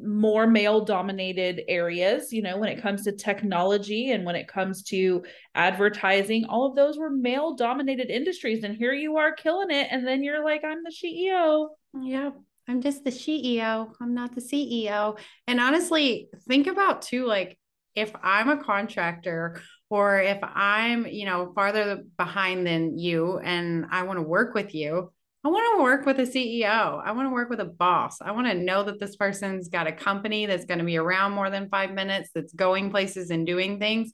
more 0.04 0.46
male 0.46 0.84
dominated 0.84 1.62
areas 1.68 2.32
you 2.32 2.42
know 2.42 2.58
when 2.58 2.68
it 2.68 2.82
comes 2.82 3.02
to 3.02 3.12
technology 3.12 4.10
and 4.12 4.24
when 4.24 4.36
it 4.36 4.48
comes 4.48 4.82
to 4.82 5.22
advertising 5.54 6.44
all 6.46 6.66
of 6.66 6.76
those 6.76 6.98
were 6.98 7.10
male 7.10 7.54
dominated 7.54 8.10
industries 8.10 8.64
and 8.64 8.76
here 8.76 8.92
you 8.92 9.16
are 9.16 9.32
killing 9.32 9.70
it. 9.70 9.88
And 9.90 10.06
then 10.06 10.22
you're 10.22 10.44
like 10.44 10.64
i'm 10.64 10.82
the 10.82 10.90
ceo 10.90 11.68
yeah 12.02 12.30
i'm 12.68 12.80
just 12.80 13.04
the 13.04 13.10
ceo 13.10 13.90
i'm 14.00 14.14
not 14.14 14.34
the 14.34 14.40
ceo 14.40 15.18
and 15.46 15.60
honestly 15.60 16.28
think 16.48 16.66
about 16.66 17.02
too 17.02 17.26
like 17.26 17.58
if 17.94 18.12
i'm 18.22 18.48
a 18.48 18.62
contractor 18.62 19.60
or 19.90 20.20
if 20.20 20.38
i'm 20.42 21.06
you 21.06 21.26
know 21.26 21.52
farther 21.54 22.02
behind 22.16 22.66
than 22.66 22.98
you 22.98 23.38
and 23.38 23.86
i 23.90 24.02
want 24.02 24.18
to 24.18 24.22
work 24.22 24.54
with 24.54 24.74
you 24.74 25.12
I 25.46 25.48
want 25.48 25.78
to 25.78 25.82
work 25.84 26.06
with 26.06 26.18
a 26.18 26.22
CEO. 26.22 27.00
I 27.04 27.12
want 27.12 27.28
to 27.28 27.32
work 27.32 27.48
with 27.48 27.60
a 27.60 27.66
boss. 27.66 28.20
I 28.20 28.32
want 28.32 28.48
to 28.48 28.54
know 28.54 28.82
that 28.82 28.98
this 28.98 29.14
person's 29.14 29.68
got 29.68 29.86
a 29.86 29.92
company 29.92 30.44
that's 30.46 30.64
going 30.64 30.80
to 30.80 30.84
be 30.84 30.96
around 30.96 31.34
more 31.34 31.50
than 31.50 31.68
five 31.68 31.92
minutes, 31.92 32.30
that's 32.34 32.52
going 32.52 32.90
places 32.90 33.30
and 33.30 33.46
doing 33.46 33.78
things. 33.78 34.10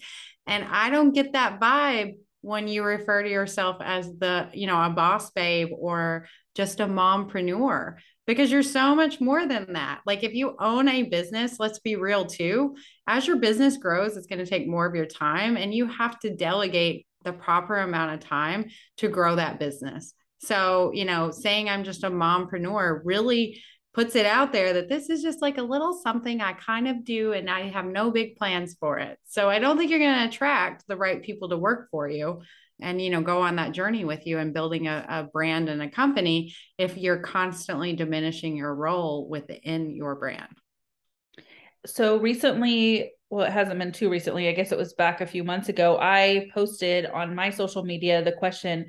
And 0.47 0.63
I 0.63 0.91
don't 0.91 1.15
get 1.15 1.33
that 1.33 1.59
vibe 1.59 2.17
when 2.43 2.69
you 2.69 2.85
refer 2.85 3.23
to 3.23 3.31
yourself 3.31 3.79
as 3.81 4.13
the, 4.19 4.51
you 4.53 4.67
know, 4.67 4.79
a 4.79 4.91
boss 4.91 5.31
babe 5.31 5.71
or 5.75 6.27
just 6.55 6.81
a 6.81 6.87
mompreneur. 6.87 7.95
because 8.27 8.53
you're 8.53 8.63
so 8.63 8.95
much 8.95 9.19
more 9.19 9.47
than 9.47 9.73
that. 9.73 10.01
Like 10.05 10.25
if 10.25 10.35
you 10.35 10.55
own 10.61 10.87
a 10.87 11.05
business, 11.05 11.59
let's 11.59 11.79
be 11.79 11.97
real 11.97 12.27
too, 12.27 12.77
as 13.07 13.27
your 13.27 13.37
business 13.37 13.79
grows, 13.79 14.19
it's 14.19 14.27
going 14.27 14.45
to 14.45 14.47
take 14.47 14.69
more 14.69 14.85
of 14.85 14.95
your 14.95 15.07
time 15.07 15.57
and 15.57 15.73
you 15.73 15.87
have 15.87 16.19
to 16.21 16.37
delegate 16.37 17.07
the 17.25 17.33
proper 17.33 17.79
amount 17.79 18.13
of 18.13 18.29
time 18.29 18.67
to 18.99 19.09
grow 19.09 19.37
that 19.37 19.59
business. 19.59 20.13
So, 20.45 20.91
you 20.93 21.05
know, 21.05 21.31
saying 21.31 21.69
I'm 21.69 21.85
just 21.85 22.05
a 22.05 22.11
mompreneur 22.11 23.01
really 23.05 23.63
puts 23.95 24.17
it 24.17 24.27
out 24.27 24.53
there 24.53 24.73
that 24.73 24.89
this 24.89 25.11
is 25.11 25.23
just 25.23 25.43
like 25.43 25.59
a 25.59 25.63
little 25.63 26.01
something 26.03 26.41
I 26.41 26.55
kind 26.55 26.89
of 26.89 27.05
do 27.05 27.33
and 27.33 27.51
I 27.51 27.69
have 27.69 27.85
no 27.85 28.11
big 28.11 28.37
plans 28.37 28.75
for 28.81 28.99
it. 28.99 29.19
So 29.27 29.51
I 29.51 29.59
don't 29.59 29.77
think 29.77 29.91
you're 29.91 29.99
going 29.99 30.19
to 30.19 30.29
attract 30.29 30.85
the 30.89 30.97
right 30.97 31.23
people 31.23 31.51
to 31.51 31.59
work 31.59 31.89
for 31.91 32.09
you 32.09 32.43
and 32.81 33.01
you 33.01 33.11
know 33.11 33.21
go 33.21 33.43
on 33.43 33.57
that 33.57 33.73
journey 33.73 34.05
with 34.05 34.27
you 34.27 34.39
and 34.39 34.55
building 34.55 34.89
a, 34.89 35.05
a 35.09 35.23
brand 35.25 35.69
and 35.69 35.83
a 35.83 35.91
company 35.91 36.55
if 36.79 36.97
you're 36.97 37.19
constantly 37.19 37.93
diminishing 37.95 38.57
your 38.57 38.75
role 38.75 39.29
within 39.29 39.91
your 39.91 40.17
brand. 40.17 40.49
So 41.85 42.17
recently, 42.17 43.13
well, 43.29 43.47
it 43.47 43.53
hasn't 43.53 43.79
been 43.79 43.93
too 43.93 44.09
recently. 44.09 44.49
I 44.49 44.53
guess 44.53 44.73
it 44.73 44.79
was 44.79 44.95
back 44.95 45.21
a 45.21 45.27
few 45.27 45.45
months 45.45 45.69
ago. 45.69 45.99
I 46.01 46.49
posted 46.55 47.07
on 47.07 47.35
my 47.35 47.51
social 47.51 47.85
media 47.85 48.23
the 48.23 48.33
question 48.33 48.87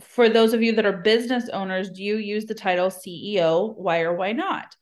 for 0.00 0.28
those 0.28 0.52
of 0.52 0.62
you 0.62 0.72
that 0.72 0.86
are 0.86 0.96
business 0.96 1.48
owners, 1.48 1.90
do 1.90 2.02
you 2.02 2.16
use 2.16 2.44
the 2.44 2.54
title 2.54 2.88
CEO? 2.88 3.74
Why 3.76 4.00
or 4.00 4.14
why 4.14 4.32
not? 4.32 4.76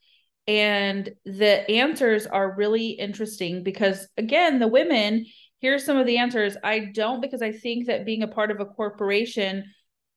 And 0.46 1.10
the 1.24 1.68
answers 1.70 2.26
are 2.26 2.54
really 2.56 2.90
interesting 2.90 3.62
because, 3.62 4.06
again, 4.16 4.58
the 4.58 4.68
women, 4.68 5.26
here's 5.60 5.84
some 5.84 5.96
of 5.96 6.06
the 6.06 6.18
answers. 6.18 6.56
I 6.62 6.90
don't 6.92 7.22
because 7.22 7.42
I 7.42 7.52
think 7.52 7.86
that 7.86 8.04
being 8.04 8.22
a 8.22 8.28
part 8.28 8.50
of 8.50 8.60
a 8.60 8.66
corporation 8.66 9.64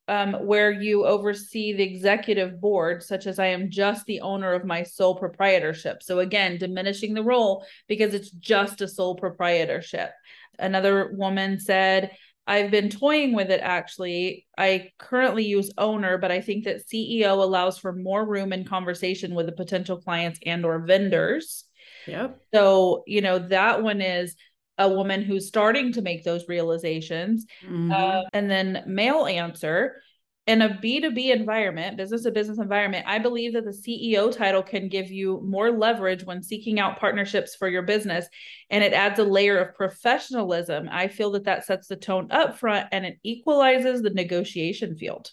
um, 0.09 0.33
where 0.33 0.71
you 0.71 1.05
oversee 1.05 1.73
the 1.73 1.83
executive 1.83 2.59
board, 2.59 3.03
such 3.03 3.27
as 3.27 3.39
I 3.39 3.47
am 3.47 3.69
just 3.69 4.05
the 4.05 4.21
owner 4.21 4.53
of 4.53 4.65
my 4.65 4.83
sole 4.83 5.15
proprietorship. 5.15 6.01
So, 6.01 6.19
again, 6.19 6.57
diminishing 6.57 7.13
the 7.13 7.23
role 7.23 7.65
because 7.87 8.13
it's 8.13 8.31
just 8.31 8.81
a 8.81 8.87
sole 8.87 9.15
proprietorship. 9.15 10.11
Another 10.59 11.13
woman 11.13 11.59
said, 11.59 12.11
I've 12.47 12.71
been 12.71 12.89
toying 12.89 13.33
with 13.33 13.51
it 13.51 13.59
actually. 13.61 14.45
I 14.57 14.91
currently 14.97 15.45
use 15.45 15.69
owner, 15.77 16.17
but 16.17 16.31
I 16.31 16.39
think 16.39 16.63
that 16.63 16.87
CEO 16.87 17.33
allows 17.43 17.77
for 17.77 17.91
more 17.91 18.25
room 18.25 18.53
and 18.53 18.67
conversation 18.67 19.35
with 19.35 19.47
the 19.47 19.51
potential 19.51 19.97
clients 19.97 20.39
and 20.45 20.65
or 20.65 20.79
vendors. 20.79 21.65
Yep. 22.07 22.39
So, 22.53 23.03
you 23.05 23.21
know, 23.21 23.37
that 23.39 23.83
one 23.83 24.01
is 24.01 24.35
a 24.77 24.87
woman 24.87 25.23
who's 25.23 25.47
starting 25.47 25.91
to 25.93 26.01
make 26.01 26.23
those 26.23 26.47
realizations. 26.47 27.45
Mm-hmm. 27.65 27.91
Uh, 27.91 28.21
and 28.31 28.49
then 28.49 28.83
male 28.87 29.25
answer 29.25 30.01
in 30.47 30.61
a 30.61 30.69
B2B 30.69 31.35
environment, 31.35 31.97
business 31.97 32.23
to 32.23 32.31
business 32.31 32.57
environment, 32.57 33.05
I 33.05 33.19
believe 33.19 33.53
that 33.53 33.65
the 33.65 33.71
CEO 33.71 34.31
title 34.31 34.63
can 34.63 34.87
give 34.87 35.11
you 35.11 35.41
more 35.43 35.71
leverage 35.71 36.23
when 36.23 36.41
seeking 36.41 36.79
out 36.79 36.99
partnerships 36.99 37.53
for 37.53 37.67
your 37.67 37.81
business 37.81 38.27
and 38.69 38.81
it 38.81 38.93
adds 38.93 39.19
a 39.19 39.25
layer 39.25 39.57
of 39.57 39.75
professionalism. 39.75 40.87
I 40.89 41.09
feel 41.09 41.31
that 41.31 41.43
that 41.43 41.65
sets 41.65 41.87
the 41.87 41.97
tone 41.97 42.29
up 42.31 42.57
front 42.57 42.87
and 42.93 43.05
it 43.05 43.19
equalizes 43.23 44.01
the 44.01 44.09
negotiation 44.09 44.95
field. 44.95 45.29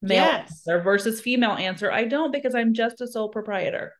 Male 0.00 0.16
yes. 0.16 0.50
answer 0.50 0.80
versus 0.80 1.20
female 1.20 1.52
answer. 1.52 1.92
I 1.92 2.04
don't 2.04 2.32
because 2.32 2.54
I'm 2.54 2.72
just 2.72 3.02
a 3.02 3.06
sole 3.06 3.28
proprietor. 3.28 3.92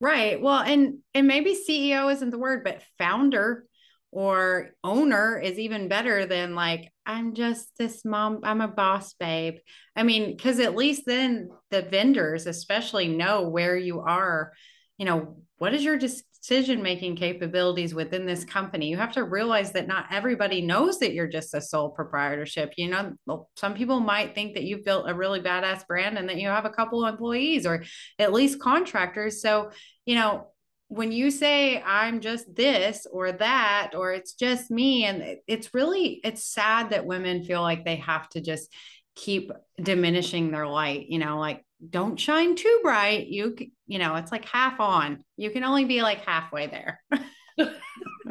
Right. 0.00 0.40
Well, 0.40 0.60
and 0.60 0.98
and 1.14 1.26
maybe 1.26 1.54
CEO 1.54 2.10
isn't 2.12 2.30
the 2.30 2.38
word, 2.38 2.64
but 2.64 2.82
founder 2.98 3.66
or 4.12 4.72
owner 4.84 5.40
is 5.40 5.58
even 5.58 5.88
better 5.88 6.26
than 6.26 6.54
like 6.54 6.92
i'm 7.06 7.34
just 7.34 7.70
this 7.78 8.04
mom 8.04 8.40
i'm 8.44 8.60
a 8.60 8.68
boss 8.68 9.14
babe. 9.14 9.56
I 9.96 10.02
mean 10.02 10.36
because 10.36 10.60
at 10.60 10.76
least 10.76 11.04
then 11.06 11.48
the 11.70 11.82
vendors 11.82 12.46
especially 12.46 13.08
know 13.08 13.48
where 13.48 13.76
you 13.76 14.00
are. 14.00 14.52
You 14.98 15.06
know 15.06 15.36
what 15.56 15.72
is 15.72 15.82
your 15.82 15.96
decision 15.96 16.82
making 16.82 17.16
capabilities 17.16 17.94
within 17.94 18.26
this 18.26 18.44
company? 18.44 18.88
You 18.88 18.98
have 18.98 19.12
to 19.12 19.24
realize 19.24 19.72
that 19.72 19.88
not 19.88 20.06
everybody 20.10 20.60
knows 20.60 20.98
that 20.98 21.14
you're 21.14 21.26
just 21.26 21.54
a 21.54 21.60
sole 21.60 21.90
proprietorship 21.90 22.74
you 22.76 22.90
know? 22.90 23.48
Some 23.56 23.74
people 23.74 24.00
might 24.00 24.34
think 24.34 24.54
that 24.54 24.64
you've 24.64 24.84
built 24.84 25.08
a 25.08 25.14
really 25.14 25.40
badass 25.40 25.86
brand 25.86 26.18
and 26.18 26.28
that 26.28 26.36
you 26.36 26.48
have 26.48 26.66
a 26.66 26.70
couple 26.70 27.02
of 27.02 27.14
employees 27.14 27.64
or 27.64 27.82
at 28.18 28.32
least 28.32 28.60
contractors. 28.60 29.40
So 29.40 29.70
you 30.04 30.16
know 30.16 30.48
when 30.92 31.10
you 31.10 31.30
say 31.30 31.80
i'm 31.82 32.20
just 32.20 32.54
this 32.54 33.06
or 33.10 33.32
that 33.32 33.92
or 33.94 34.12
it's 34.12 34.34
just 34.34 34.70
me 34.70 35.04
and 35.04 35.38
it's 35.46 35.74
really 35.74 36.20
it's 36.24 36.44
sad 36.44 36.90
that 36.90 37.06
women 37.06 37.44
feel 37.44 37.62
like 37.62 37.84
they 37.84 37.96
have 37.96 38.28
to 38.28 38.40
just 38.40 38.72
keep 39.14 39.50
diminishing 39.82 40.50
their 40.50 40.66
light 40.66 41.06
you 41.08 41.18
know 41.18 41.38
like 41.38 41.64
don't 41.88 42.18
shine 42.18 42.54
too 42.54 42.80
bright. 42.82 43.26
You 43.28 43.56
you 43.86 43.98
know 43.98 44.14
it's 44.16 44.32
like 44.32 44.44
half 44.44 44.80
on. 44.80 45.24
You 45.36 45.50
can 45.50 45.64
only 45.64 45.84
be 45.84 46.02
like 46.02 46.24
halfway 46.24 46.68
there 46.68 47.00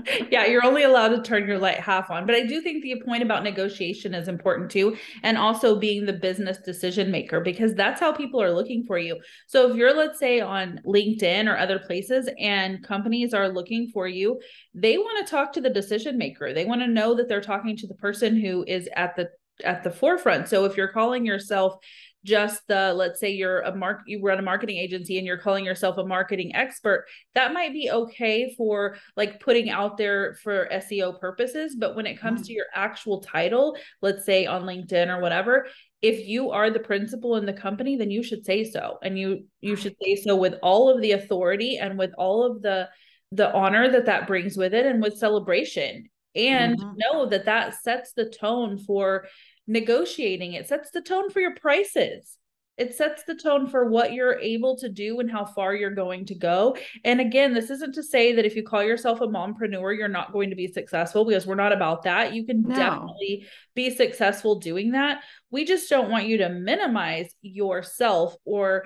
yeah, 0.32 0.46
you're 0.46 0.66
only 0.66 0.84
allowed 0.84 1.10
to 1.10 1.22
turn 1.22 1.48
your 1.48 1.58
light 1.58 1.80
half 1.80 2.10
on. 2.10 2.26
But 2.26 2.36
I 2.36 2.46
do 2.46 2.62
think 2.62 2.84
the 2.84 3.02
point 3.06 3.24
about 3.24 3.44
negotiation 3.44 4.14
is 4.14 4.28
important 4.28 4.72
too. 4.72 4.98
And 5.24 5.38
also 5.38 5.80
being 5.80 6.06
the 6.06 6.14
business 6.14 6.60
decision 6.60 7.12
maker, 7.12 7.40
because 7.42 7.76
that's 7.76 8.00
how 8.00 8.12
people 8.12 8.42
are 8.42 8.52
looking 8.52 8.84
for 8.86 8.98
you. 8.98 9.20
So 9.48 9.70
if 9.70 9.76
you're, 9.76 9.96
let's 9.96 10.20
say, 10.20 10.40
on 10.40 10.80
LinkedIn 10.86 11.52
or 11.52 11.58
other 11.58 11.80
places 11.80 12.30
and 12.40 12.84
companies 12.84 13.34
are 13.34 13.50
looking 13.50 13.90
for 13.94 14.08
you, 14.08 14.40
they 14.74 14.98
want 14.98 15.26
to 15.26 15.32
talk 15.32 15.54
to 15.54 15.62
the 15.62 15.70
decision 15.70 16.18
maker. 16.18 16.54
They 16.54 16.66
want 16.66 16.82
to 16.82 16.88
know 16.88 17.16
that 17.16 17.28
they're 17.28 17.42
talking 17.42 17.78
to 17.78 17.88
the 17.88 17.96
person 17.96 18.40
who 18.40 18.64
is 18.68 18.90
at 18.96 19.16
the 19.16 19.30
at 19.64 19.84
the 19.84 19.92
forefront. 19.92 20.48
So 20.48 20.66
if 20.66 20.76
you're 20.76 20.92
calling 20.92 21.26
yourself 21.26 21.76
just 22.24 22.68
the 22.68 22.94
let's 22.94 23.20
say 23.20 23.32
you're 23.32 23.62
a 23.62 23.76
mark 23.76 24.02
you 24.06 24.22
run 24.22 24.38
a 24.38 24.44
marketing 24.44 24.78
agency 24.78 25.18
and 25.18 25.26
you're 25.26 25.38
calling 25.38 25.66
yourself 25.66 25.98
a 25.98 26.06
marketing 26.06 26.56
expert 26.56 27.06
that 27.34 27.54
might 27.54 27.74
be 27.74 27.90
okay 27.90 28.54
for 28.56 28.96
like 29.18 29.40
putting 29.40 29.70
out 29.70 29.98
there 29.98 30.36
for 30.44 30.70
SEO 30.72 31.20
purposes 31.20 31.76
but 31.80 31.96
when 31.96 32.06
it 32.06 32.20
comes 32.20 32.42
mm. 32.42 32.46
to 32.46 32.54
your 32.54 32.66
actual 32.76 33.22
title 33.22 33.76
let's 34.02 34.26
say 34.26 34.46
on 34.46 34.64
LinkedIn 34.64 35.08
or 35.08 35.20
whatever 35.20 35.68
if 36.02 36.28
you 36.28 36.52
are 36.52 36.70
the 36.70 36.80
principal 36.80 37.36
in 37.36 37.46
the 37.46 37.54
company 37.54 37.96
then 37.96 38.12
you 38.12 38.22
should 38.22 38.46
say 38.46 38.64
so 38.64 38.98
and 39.02 39.18
you 39.18 39.46
you 39.60 39.76
should 39.76 39.96
say 40.02 40.16
so 40.16 40.36
with 40.36 40.56
all 40.62 40.90
of 40.90 41.02
the 41.02 41.14
authority 41.14 41.78
and 41.78 41.98
with 41.98 42.12
all 42.18 42.46
of 42.46 42.62
the 42.62 42.88
the 43.32 43.52
honor 43.54 43.90
that 43.90 44.06
that 44.06 44.28
brings 44.28 44.58
with 44.58 44.74
it 44.74 44.86
and 44.86 45.02
with 45.02 45.18
celebration 45.18 46.08
and 46.36 46.80
mm-hmm. 46.80 46.98
know 46.98 47.26
that 47.26 47.46
that 47.46 47.82
sets 47.82 48.14
the 48.14 48.30
tone 48.30 48.78
for 48.78 49.26
negotiating 49.72 50.54
it 50.54 50.68
sets 50.68 50.92
the 50.92 51.02
tone 51.02 51.30
for 51.30 51.40
your 51.40 51.56
prices 51.56 52.38
it 52.78 52.96
sets 52.96 53.24
the 53.26 53.36
tone 53.36 53.68
for 53.68 53.90
what 53.90 54.14
you're 54.14 54.40
able 54.40 54.76
to 54.78 54.90
do 54.90 55.20
and 55.20 55.30
how 55.30 55.46
far 55.46 55.76
you're 55.76 55.94
going 55.94 56.26
to 56.26 56.36
go. 56.36 56.76
And 57.04 57.22
again, 57.22 57.54
this 57.54 57.70
isn't 57.70 57.94
to 57.94 58.02
say 58.02 58.34
that 58.34 58.46
if 58.46 58.56
you 58.56 58.64
call 58.64 58.82
yourself 58.82 59.22
a 59.22 59.28
mompreneur, 59.28 59.96
you're 59.96 60.08
not 60.08 60.32
going 60.32 60.50
to 60.50 60.56
be 60.56 60.68
successful 60.68 61.24
because 61.24 61.46
we're 61.46 61.54
not 61.54 61.74
about 61.74 62.04
that. 62.04 62.34
You 62.34 62.44
can 62.44 62.64
no. 62.64 62.76
definitely 62.76 63.46
be 63.76 63.92
successful 63.92 64.60
doing 64.60 64.94
that. 64.94 65.22
We 65.52 65.64
just 65.64 65.92
don't 65.92 66.10
want 66.10 66.26
you 66.26 66.40
to 66.40 66.50
minimize 66.50 67.36
yourself 67.42 68.36
or 68.46 68.86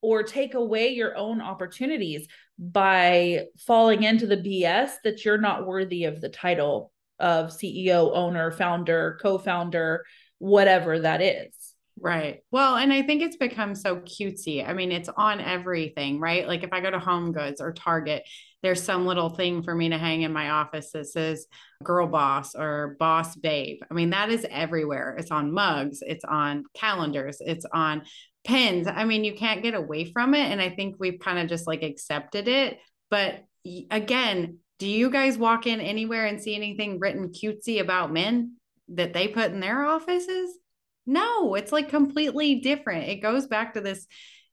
or 0.00 0.22
take 0.22 0.54
away 0.54 0.88
your 0.88 1.16
own 1.16 1.40
opportunities 1.42 2.28
by 2.58 3.44
falling 3.66 4.04
into 4.04 4.26
the 4.26 4.36
BS 4.36 4.92
that 5.02 5.24
you're 5.24 5.38
not 5.38 5.66
worthy 5.66 6.04
of 6.04 6.20
the 6.20 6.28
title 6.28 6.92
of 7.18 7.50
CEO, 7.50 8.10
owner, 8.14 8.50
founder, 8.50 9.18
co-founder, 9.20 10.04
whatever 10.38 11.00
that 11.00 11.22
is. 11.22 11.52
Right. 12.00 12.40
Well, 12.50 12.74
and 12.74 12.92
I 12.92 13.02
think 13.02 13.22
it's 13.22 13.36
become 13.36 13.74
so 13.74 13.96
cutesy. 13.96 14.68
I 14.68 14.72
mean, 14.72 14.90
it's 14.90 15.08
on 15.16 15.40
everything, 15.40 16.18
right? 16.18 16.46
Like 16.46 16.64
if 16.64 16.72
I 16.72 16.80
go 16.80 16.90
to 16.90 16.98
Home 16.98 17.32
Goods 17.32 17.60
or 17.60 17.72
Target, 17.72 18.24
there's 18.62 18.82
some 18.82 19.06
little 19.06 19.30
thing 19.30 19.62
for 19.62 19.74
me 19.74 19.90
to 19.90 19.98
hang 19.98 20.22
in 20.22 20.32
my 20.32 20.50
office 20.50 20.90
that 20.90 21.06
says 21.06 21.46
girl 21.84 22.08
boss 22.08 22.54
or 22.56 22.96
boss 22.98 23.36
babe. 23.36 23.78
I 23.88 23.94
mean, 23.94 24.10
that 24.10 24.30
is 24.30 24.44
everywhere. 24.50 25.16
It's 25.18 25.30
on 25.30 25.52
mugs, 25.52 26.00
it's 26.02 26.24
on 26.24 26.64
calendars, 26.74 27.38
it's 27.40 27.66
on 27.72 28.02
pins. 28.44 28.88
I 28.88 29.04
mean, 29.04 29.22
you 29.22 29.34
can't 29.34 29.62
get 29.62 29.74
away 29.74 30.10
from 30.10 30.34
it. 30.34 30.50
And 30.50 30.60
I 30.60 30.70
think 30.70 30.96
we've 30.98 31.20
kind 31.20 31.38
of 31.38 31.48
just 31.48 31.66
like 31.66 31.82
accepted 31.82 32.48
it. 32.48 32.78
But 33.08 33.44
again, 33.90 34.58
do 34.78 34.88
you 34.88 35.10
guys 35.10 35.38
walk 35.38 35.66
in 35.66 35.80
anywhere 35.80 36.26
and 36.26 36.40
see 36.40 36.56
anything 36.56 36.98
written 36.98 37.28
cutesy 37.28 37.80
about 37.80 38.12
men 38.12 38.56
that 38.96 39.12
they 39.12 39.28
put 39.28 39.52
in 39.52 39.60
their 39.60 39.84
offices? 39.84 40.58
No, 41.06 41.54
it's 41.54 41.72
like 41.72 41.88
completely 41.88 42.56
different. 42.56 43.08
It 43.08 43.22
goes 43.22 43.46
back 43.46 43.74
to 43.74 43.80
this, 43.80 44.06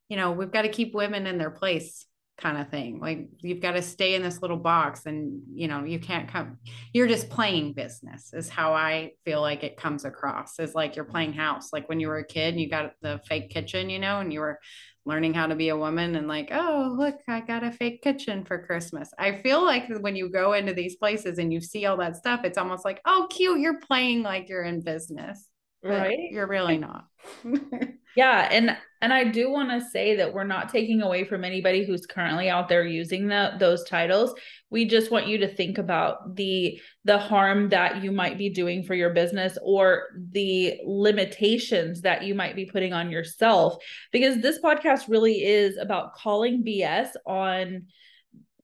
you 0.10 0.17
know, 0.17 0.31
we've 0.31 0.51
got 0.51 0.63
to 0.63 0.69
keep 0.69 0.93
women 0.93 1.27
in 1.27 1.38
their 1.38 1.51
place 1.51 2.05
kind 2.41 2.57
of 2.57 2.69
thing. 2.69 3.00
Like 3.00 3.29
you've 3.39 3.62
got 3.62 3.74
to 3.74 3.81
stay 3.81 4.15
in 4.15 4.24
this 4.24 4.41
little 4.41 4.57
box 4.57 5.05
and, 5.05 5.41
you 5.53 5.67
know, 5.67 5.83
you 5.83 6.00
can't 6.00 6.27
come, 6.27 6.57
you're 6.93 7.07
just 7.07 7.29
playing 7.29 7.74
business, 7.74 8.33
is 8.33 8.50
how 8.50 8.74
I 8.74 9.12
feel 9.24 9.41
like 9.41 9.63
it 9.63 9.77
comes 9.77 10.05
across. 10.05 10.60
Is 10.60 10.75
like 10.75 10.95
you're 10.95 11.05
playing 11.05 11.33
house. 11.33 11.71
Like 11.71 11.88
when 11.88 12.00
you 12.00 12.07
were 12.07 12.17
a 12.17 12.25
kid 12.25 12.53
and 12.53 12.60
you 12.60 12.69
got 12.69 12.93
the 13.01 13.21
fake 13.27 13.50
kitchen, 13.50 13.89
you 13.89 14.00
know, 14.00 14.19
and 14.19 14.33
you 14.33 14.39
were 14.39 14.60
learning 15.05 15.33
how 15.33 15.48
to 15.48 15.55
be 15.55 15.69
a 15.69 15.77
woman 15.77 16.15
and 16.15 16.27
like, 16.27 16.50
oh, 16.51 16.95
look, 16.98 17.15
I 17.27 17.41
got 17.41 17.63
a 17.63 17.71
fake 17.71 18.03
kitchen 18.03 18.45
for 18.45 18.65
Christmas. 18.65 19.12
I 19.17 19.41
feel 19.41 19.63
like 19.63 19.88
when 20.00 20.15
you 20.15 20.29
go 20.29 20.53
into 20.53 20.74
these 20.74 20.95
places 20.95 21.39
and 21.39 21.51
you 21.51 21.60
see 21.60 21.86
all 21.86 21.98
that 21.98 22.17
stuff, 22.17 22.41
it's 22.43 22.57
almost 22.57 22.86
like, 22.86 23.01
oh, 23.05 23.27
cute, 23.29 23.60
you're 23.60 23.79
playing 23.79 24.21
like 24.21 24.48
you're 24.48 24.63
in 24.63 24.81
business. 24.81 25.48
Right? 25.83 26.17
you're 26.31 26.47
really 26.47 26.77
not. 26.77 27.07
Yeah 28.15 28.47
and 28.51 28.75
and 29.01 29.13
i 29.13 29.23
do 29.23 29.50
want 29.50 29.69
to 29.69 29.89
say 29.89 30.15
that 30.17 30.33
we're 30.33 30.43
not 30.43 30.69
taking 30.69 31.01
away 31.01 31.23
from 31.23 31.43
anybody 31.43 31.85
who's 31.85 32.05
currently 32.05 32.50
out 32.50 32.67
there 32.67 32.83
using 32.83 33.27
the, 33.27 33.53
those 33.57 33.83
titles. 33.85 34.33
We 34.69 34.85
just 34.85 35.11
want 35.11 35.27
you 35.27 35.38
to 35.39 35.47
think 35.47 35.77
about 35.77 36.35
the 36.35 36.79
the 37.05 37.17
harm 37.17 37.69
that 37.69 38.03
you 38.03 38.11
might 38.11 38.38
be 38.38 38.50
doing 38.50 38.83
for 38.83 38.95
your 38.95 39.13
business 39.13 39.57
or 39.63 40.09
the 40.31 40.79
limitations 40.85 42.01
that 42.01 42.23
you 42.23 42.35
might 42.35 42.55
be 42.55 42.65
putting 42.65 42.93
on 42.93 43.11
yourself. 43.11 43.77
Because 44.11 44.41
this 44.41 44.59
podcast 44.59 45.07
really 45.07 45.43
is 45.43 45.77
about 45.77 46.13
calling 46.13 46.63
bs 46.63 47.09
on 47.25 47.88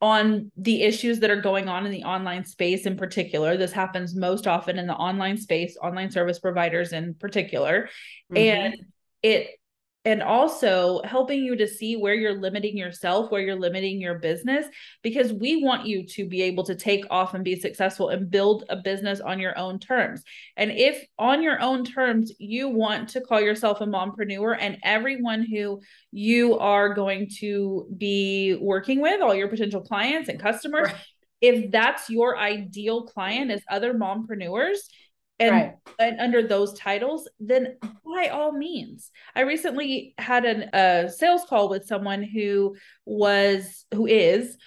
on 0.02 0.52
the 0.58 0.84
issues 0.84 1.20
that 1.20 1.30
are 1.30 1.42
going 1.42 1.68
on 1.68 1.86
in 1.86 1.92
the 1.92 2.04
online 2.04 2.46
space 2.46 2.86
in 2.86 2.98
particular. 2.98 3.58
This 3.58 3.72
happens 3.72 4.16
most 4.16 4.48
often 4.48 4.78
in 4.78 4.88
the 4.88 4.96
online 4.96 5.38
space, 5.38 5.78
online 5.82 6.12
service 6.12 6.40
providers 6.40 6.94
in 6.94 7.16
particular. 7.16 7.90
Mm-hmm. 8.32 8.38
And 8.38 8.76
it 9.24 9.50
and 10.08 10.24
also 10.24 11.02
helping 11.04 11.44
you 11.44 11.54
to 11.58 11.68
see 11.68 11.98
where 11.98 12.14
you're 12.14 12.40
limiting 12.40 12.78
yourself, 12.78 13.30
where 13.30 13.42
you're 13.42 13.60
limiting 13.60 14.00
your 14.00 14.20
business, 14.20 14.66
because 15.04 15.34
we 15.34 15.62
want 15.62 15.86
you 15.86 16.08
to 16.08 16.26
be 16.26 16.44
able 16.44 16.64
to 16.64 16.76
take 16.76 17.04
off 17.12 17.34
and 17.34 17.44
be 17.44 17.60
successful 17.60 18.08
and 18.08 18.32
build 18.32 18.64
a 18.70 18.78
business 18.78 19.20
on 19.20 19.38
your 19.38 19.58
own 19.60 19.80
terms. 19.80 20.24
And 20.56 20.72
if 20.72 21.06
on 21.20 21.44
your 21.44 21.60
own 21.60 21.84
terms, 21.84 22.32
you 22.40 22.70
want 22.70 23.10
to 23.10 23.20
call 23.20 23.42
yourself 23.42 23.82
a 23.82 23.86
mompreneur 23.86 24.56
and 24.58 24.78
everyone 24.82 25.46
who 25.46 25.82
you 26.14 26.58
are 26.58 26.94
going 26.94 27.28
to 27.40 27.94
be 27.98 28.58
working 28.62 29.02
with, 29.02 29.22
all 29.22 29.36
your 29.36 29.50
potential 29.50 29.82
clients 29.82 30.30
and 30.30 30.40
customers, 30.40 30.88
right. 30.88 30.96
if 31.42 31.70
that's 31.70 32.10
your 32.10 32.38
ideal 32.38 33.08
client 33.08 33.52
as 33.52 33.62
other 33.70 33.94
mompreneurs, 33.94 34.78
and, 35.40 35.52
right. 35.52 35.76
and 36.00 36.20
under 36.20 36.48
those 36.48 36.74
titles, 36.74 37.30
then 37.40 37.78
by 38.06 38.30
all 38.30 38.52
means. 38.52 39.12
I 39.36 39.42
recently 39.42 40.16
had 40.18 40.46
an, 40.46 40.70
a 40.74 41.10
sales 41.10 41.44
call 41.48 41.70
with 41.70 41.86
someone 41.86 42.24
who 42.24 42.76
was, 43.06 43.86
who 43.94 44.08
is 44.08 44.58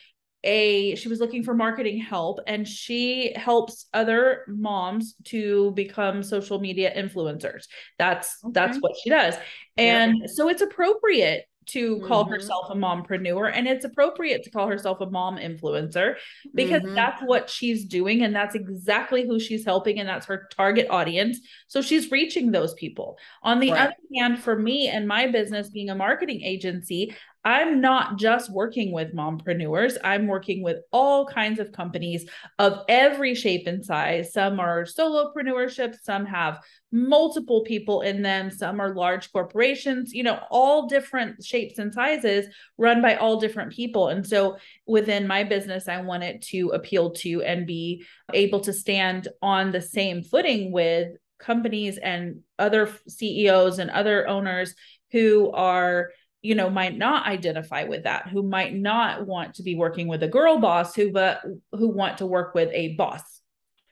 a, 0.45 0.95
she 0.95 1.09
was 1.09 1.21
looking 1.21 1.43
for 1.43 1.55
marketing 1.55 1.99
help 1.99 2.39
and 2.47 2.67
she 2.67 3.33
helps 3.35 3.87
other 3.93 4.45
moms 4.49 5.15
to 5.25 5.73
become 5.73 6.23
social 6.23 6.61
media 6.61 6.93
influencers. 6.97 7.65
That's, 7.99 8.37
okay. 8.45 8.53
that's 8.53 8.79
what 8.79 8.93
she 9.03 9.11
does. 9.11 9.35
And 9.77 10.19
yeah. 10.21 10.27
so 10.33 10.49
it's 10.49 10.63
appropriate 10.63 11.45
to 11.67 12.01
call 12.07 12.25
mm-hmm. 12.25 12.33
herself 12.33 12.67
a 12.71 12.75
mompreneur 12.75 13.51
and 13.55 13.69
it's 13.69 13.85
appropriate 13.85 14.43
to 14.43 14.51
call 14.51 14.67
herself 14.67 15.01
a 15.01 15.07
mom 15.07 15.37
influencer 15.37 16.15
because 16.55 16.83
mm-hmm. 16.83 16.95
that's 16.95 17.23
what 17.23 17.51
she's 17.51 17.85
doing 17.85 18.23
and 18.23 18.35
that's 18.35 18.55
exactly 18.55 19.27
who 19.27 19.39
she's 19.39 19.65
helping 19.65 20.01
and 20.01 20.09
that's 20.09 20.27
her 20.27 20.49
target 20.51 20.87
audience 20.91 21.39
so 21.69 21.83
she's 21.83 22.11
reaching 22.11 22.51
those 22.51 22.75
people 22.75 23.19
on 23.43 23.61
the 23.61 23.73
right. 23.73 23.81
other 23.81 23.95
hand 24.17 24.39
for 24.39 24.59
me 24.59 24.89
and 24.89 25.07
my 25.07 25.27
business 25.27 25.69
being 25.69 25.91
a 25.91 25.95
marketing 25.95 26.41
agency 26.43 27.15
I'm 27.45 27.81
not 27.81 28.19
just 28.19 28.53
working 28.53 28.93
with 28.93 29.15
mompreneurs. 29.15 29.97
I'm 30.05 30.27
working 30.27 30.63
with 30.63 30.79
all 30.93 31.27
kinds 31.27 31.59
of 31.59 31.73
companies 31.73 32.29
of 32.59 32.85
every 32.87 33.35
shape 33.35 33.67
and 33.67 33.85
size. 33.85 34.33
Some 34.35 34.61
are 34.61 34.85
solopreneurship, 34.85 35.97
some 36.03 36.27
have 36.27 36.59
multiple 36.93 37.63
people 37.63 38.03
in 38.03 38.21
them, 38.21 38.51
some 38.51 38.79
are 38.79 38.95
large 38.95 39.33
corporations, 39.33 40.13
you 40.13 40.23
know, 40.23 40.39
all 40.51 40.87
different 40.87 41.43
shapes 41.43 41.79
and 41.79 41.95
sizes 41.95 42.47
run 42.77 43.01
by 43.01 43.17
all 43.17 43.41
different 43.41 43.73
people. 43.73 44.09
And 44.09 44.27
so 44.27 44.59
within 44.87 45.27
my 45.27 45.45
business, 45.45 45.89
I 45.89 46.03
want 46.03 46.25
it 46.25 46.43
to 46.49 46.71
appeal 46.75 47.13
to 47.13 47.43
and 47.43 47.67
be 47.67 48.05
able 48.35 48.61
to 48.61 48.73
stand 48.73 49.29
on 49.41 49.73
the 49.73 49.81
same 49.81 50.23
footing 50.23 50.73
with 50.73 51.13
companies 51.39 51.97
and 51.97 52.41
other 52.59 52.93
CEOs 53.09 53.79
and 53.79 53.91
other 53.91 54.29
owners 54.29 54.75
who 55.11 55.51
are 55.53 56.11
you 56.43 56.55
know 56.55 56.71
might 56.71 56.97
not 56.97 57.27
identify 57.27 57.85
with 57.85 58.05
that 58.05 58.29
who 58.29 58.43
might 58.43 58.75
not 58.75 59.27
want 59.27 59.55
to 59.55 59.63
be 59.63 59.75
working 59.75 60.09
with 60.09 60.23
a 60.23 60.29
girl 60.29 60.59
boss 60.59 60.95
who 60.95 61.13
but 61.13 61.43
who 61.73 61.89
want 61.89 62.19
to 62.19 62.27
work 62.27 62.55
with 62.55 62.71
a 62.73 62.95
boss. 62.95 63.23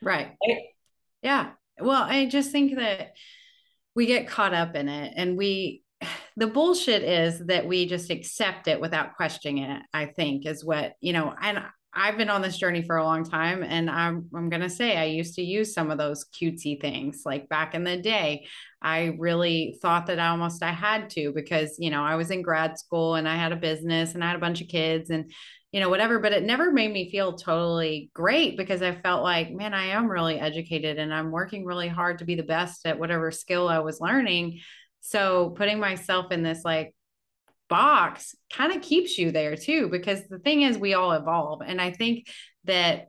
Right, 0.03 0.33
right? 0.47 0.59
yeah. 1.23 1.51
Well 1.81 2.03
i 2.03 2.27
just 2.27 2.51
think 2.51 2.77
that 2.77 3.13
we 3.95 4.07
get 4.07 4.29
caught 4.29 4.55
up 4.55 4.75
in 4.75 4.89
it 4.89 5.13
and 5.17 5.37
we 5.37 5.83
the 6.37 6.47
bullshit 6.47 7.03
is 7.03 7.41
that 7.47 7.67
we 7.67 7.87
just 7.87 8.11
accept 8.11 8.69
it 8.69 8.81
without 8.81 9.17
questioning 9.17 9.59
it 9.59 9.83
i 9.93 10.07
think 10.07 10.47
is 10.47 10.65
what 10.65 10.95
you 11.01 11.13
know 11.13 11.35
and 11.41 11.61
I've 11.99 12.17
been 12.17 12.31
on 12.31 12.43
this 12.43 12.57
journey 12.57 12.83
for 12.83 12.97
a 12.97 13.05
long 13.05 13.25
time 13.25 13.65
and 13.65 13.91
I'm 13.91 14.29
I'm 14.35 14.49
going 14.49 14.63
to 14.63 14.71
say 14.71 14.97
I 14.97 15.05
used 15.05 15.35
to 15.35 15.43
use 15.43 15.75
some 15.75 15.91
of 15.91 15.99
those 15.99 16.27
cutesy 16.27 16.81
things 16.81 17.23
like 17.27 17.49
back 17.49 17.75
in 17.75 17.83
the 17.83 17.97
day. 17.97 18.47
I 18.81 19.17
really 19.19 19.79
thought 19.83 20.07
that 20.07 20.21
I 20.21 20.29
almost 20.29 20.63
I 20.63 20.71
had 20.71 21.11
to 21.11 21.33
because, 21.33 21.77
you 21.79 21.91
know, 21.91 22.03
I 22.03 22.15
was 22.15 22.31
in 22.31 22.43
grad 22.43 22.79
school 22.79 23.17
and 23.17 23.29
I 23.29 23.35
had 23.35 23.51
a 23.51 23.57
business 23.57 24.15
and 24.15 24.23
I 24.23 24.29
had 24.29 24.37
a 24.37 24.41
bunch 24.41 24.61
of 24.61 24.69
kids 24.69 25.11
and 25.11 25.33
you 25.73 25.81
know 25.81 25.91
whatever 25.91 26.19
but 26.19 26.33
it 26.33 26.45
never 26.45 26.73
made 26.73 26.91
me 26.91 27.11
feel 27.11 27.35
totally 27.35 28.11
great 28.15 28.57
because 28.57 28.81
I 28.81 28.95
felt 29.03 29.23
like 29.23 29.51
man 29.51 29.75
I 29.75 29.89
am 29.89 30.11
really 30.11 30.41
educated 30.41 30.99
and 30.99 31.13
I'm 31.13 31.31
working 31.31 31.67
really 31.67 31.89
hard 31.89 32.19
to 32.19 32.25
be 32.25 32.37
the 32.37 32.43
best 32.43 32.87
at 32.87 32.99
whatever 32.99 33.31
skill 33.31 33.69
I 33.69 33.81
was 33.81 34.01
learning. 34.01 34.61
So 35.01 35.51
putting 35.57 35.79
myself 35.79 36.33
in 36.33 36.43
this 36.43 36.63
like 36.65 36.95
box 37.69 38.35
kind 38.53 38.73
of 38.73 38.83
keeps 38.83 39.19
you 39.19 39.31
there 39.31 39.57
too 39.57 39.89
because 39.89 40.27
the 40.29 40.39
thing 40.39 40.63
is 40.63 40.79
we 40.79 40.95
all 40.95 41.13
evolve 41.13 41.61
and 41.65 41.81
i 41.81 41.91
think 41.91 42.27
that 42.65 43.09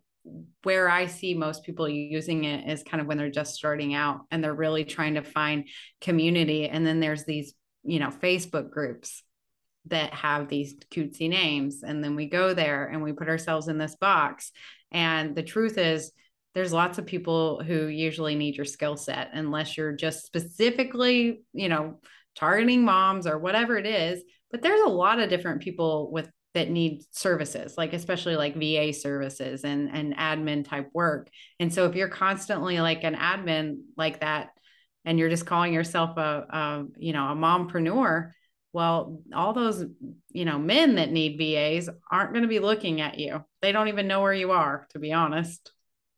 where 0.64 0.90
i 0.90 1.06
see 1.06 1.34
most 1.34 1.64
people 1.64 1.88
using 1.88 2.44
it 2.44 2.70
is 2.70 2.84
kind 2.84 3.02
of 3.02 3.08
when 3.08 3.18
they're 3.18 3.30
just 3.30 3.56
starting 3.56 3.94
out 3.94 4.22
and 4.32 4.44
they're 4.44 4.54
really 4.54 4.84
trying 4.84 5.16
to 5.16 5.24
find 5.24 5.68
community 6.02 6.68
and 6.68 6.86
then 6.86 7.00
there's 7.00 7.26
these 7.26 7.54
you 7.84 8.00
know 8.00 8.10
facebook 8.10 8.70
groups 8.70 9.24
that 9.86 10.14
have 10.14 10.50
these 10.50 10.76
cutesy 10.92 11.30
names 11.30 11.84
and 11.84 12.04
then 12.04 12.16
we 12.16 12.28
go 12.28 12.54
there 12.54 12.86
and 12.88 13.02
we 13.02 13.14
put 13.14 13.30
ourselves 13.30 13.68
in 13.70 13.78
this 13.78 13.96
box 13.96 14.52
and 14.92 15.36
the 15.36 15.44
truth 15.44 15.78
is 15.78 16.12
there's 16.54 16.74
lots 16.74 16.98
of 16.98 17.06
people 17.06 17.62
who 17.64 17.88
usually 17.88 18.36
need 18.36 18.56
your 18.56 18.66
skill 18.66 18.98
set 18.98 19.30
unless 19.34 19.78
you're 19.78 19.94
just 19.94 20.26
specifically 20.26 21.42
you 21.54 21.70
know 21.70 22.00
targeting 22.36 22.84
moms 22.84 23.26
or 23.26 23.38
whatever 23.38 23.78
it 23.78 23.86
is 23.86 24.22
but 24.52 24.62
there's 24.62 24.82
a 24.82 24.90
lot 24.90 25.20
of 25.20 25.30
different 25.30 25.62
people 25.62 26.12
with 26.12 26.30
that 26.56 26.70
need 26.70 27.04
services 27.12 27.76
like 27.78 27.94
especially 27.94 28.36
like 28.36 28.56
va 28.56 28.92
services 28.92 29.64
and 29.64 29.90
and 29.92 30.16
admin 30.18 30.68
type 30.68 30.90
work. 30.94 31.30
And 31.60 31.74
so 31.74 31.86
if 31.86 31.96
you're 31.96 32.10
constantly 32.10 32.80
like 32.80 33.04
an 33.04 33.16
admin 33.16 33.82
like 33.98 34.22
that 34.22 34.50
and 35.06 35.20
you're 35.20 35.30
just 35.30 35.46
calling 35.46 35.74
yourself 35.74 36.18
a, 36.18 36.46
a 36.50 36.86
you 36.98 37.14
know 37.14 37.28
a 37.28 37.36
mompreneur 37.36 38.32
well 38.74 39.22
all 39.34 39.54
those 39.54 39.86
you 40.32 40.46
know 40.46 40.58
men 40.58 40.96
that 40.96 41.12
need 41.12 41.38
vas 41.38 41.90
aren't 42.12 42.34
going 42.34 42.44
to 42.44 42.50
be 42.50 42.60
looking 42.60 43.00
at 43.02 43.20
you. 43.20 43.44
They 43.62 43.72
don't 43.72 43.90
even 43.90 44.08
know 44.08 44.22
where 44.22 44.34
you 44.34 44.52
are 44.52 44.88
to 44.92 45.00
be 45.00 45.14
honest. 45.14 45.72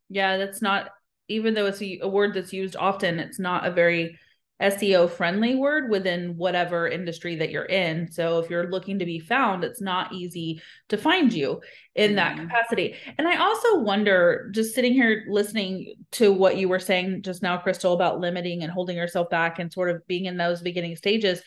Yeah 0.10 0.38
that's 0.38 0.62
not 0.62 0.92
even 1.28 1.54
though 1.54 1.66
it's 1.66 1.82
a, 1.82 2.00
a 2.04 2.08
word 2.08 2.34
that's 2.34 2.54
used 2.54 2.76
often 2.78 3.20
it's 3.20 3.40
not 3.40 3.66
a 3.66 3.72
very 3.72 4.18
SEO 4.62 5.10
friendly 5.10 5.56
word 5.56 5.90
within 5.90 6.38
whatever 6.38 6.88
industry 6.88 7.36
that 7.38 7.50
you're 7.50 7.66
in. 7.66 8.12
So 8.12 8.40
if 8.40 8.50
you're 8.50 8.70
looking 8.70 9.00
to 9.00 9.06
be 9.06 9.20
found, 9.20 9.64
it's 9.64 9.82
not 9.82 10.14
easy 10.14 10.62
to 10.90 10.98
find 10.98 11.34
you 11.34 11.62
in 11.96 12.16
that 12.16 12.36
mm-hmm. 12.36 12.48
capacity. 12.48 12.96
And 13.18 13.28
I 13.28 13.38
also 13.38 13.80
wonder, 13.80 14.50
just 14.54 14.76
sitting 14.76 14.94
here 14.94 15.26
listening 15.30 15.96
to 16.14 16.32
what 16.32 16.58
you 16.58 16.70
were 16.70 16.80
saying 16.80 17.24
just 17.24 17.42
now, 17.42 17.58
Crystal, 17.58 17.94
about 17.94 18.20
limiting 18.20 18.62
and 18.62 18.72
holding 18.72 18.96
yourself 18.96 19.30
back 19.30 19.58
and 19.58 19.74
sort 19.74 19.90
of 19.90 20.06
being 20.08 20.26
in 20.26 20.38
those 20.38 20.62
beginning 20.62 20.96
stages. 20.96 21.42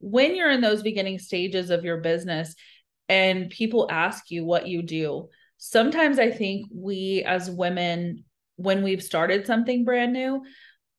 When 0.00 0.34
you're 0.34 0.50
in 0.50 0.60
those 0.60 0.82
beginning 0.82 1.20
stages 1.20 1.70
of 1.70 1.84
your 1.84 1.98
business 1.98 2.54
and 3.08 3.48
people 3.48 3.86
ask 3.90 4.30
you 4.30 4.44
what 4.44 4.66
you 4.66 4.82
do, 4.82 5.28
sometimes 5.58 6.18
I 6.18 6.30
think 6.30 6.66
we 6.74 7.22
as 7.24 7.48
women, 7.48 8.24
when 8.56 8.82
we've 8.82 9.02
started 9.02 9.46
something 9.46 9.84
brand 9.84 10.12
new, 10.12 10.42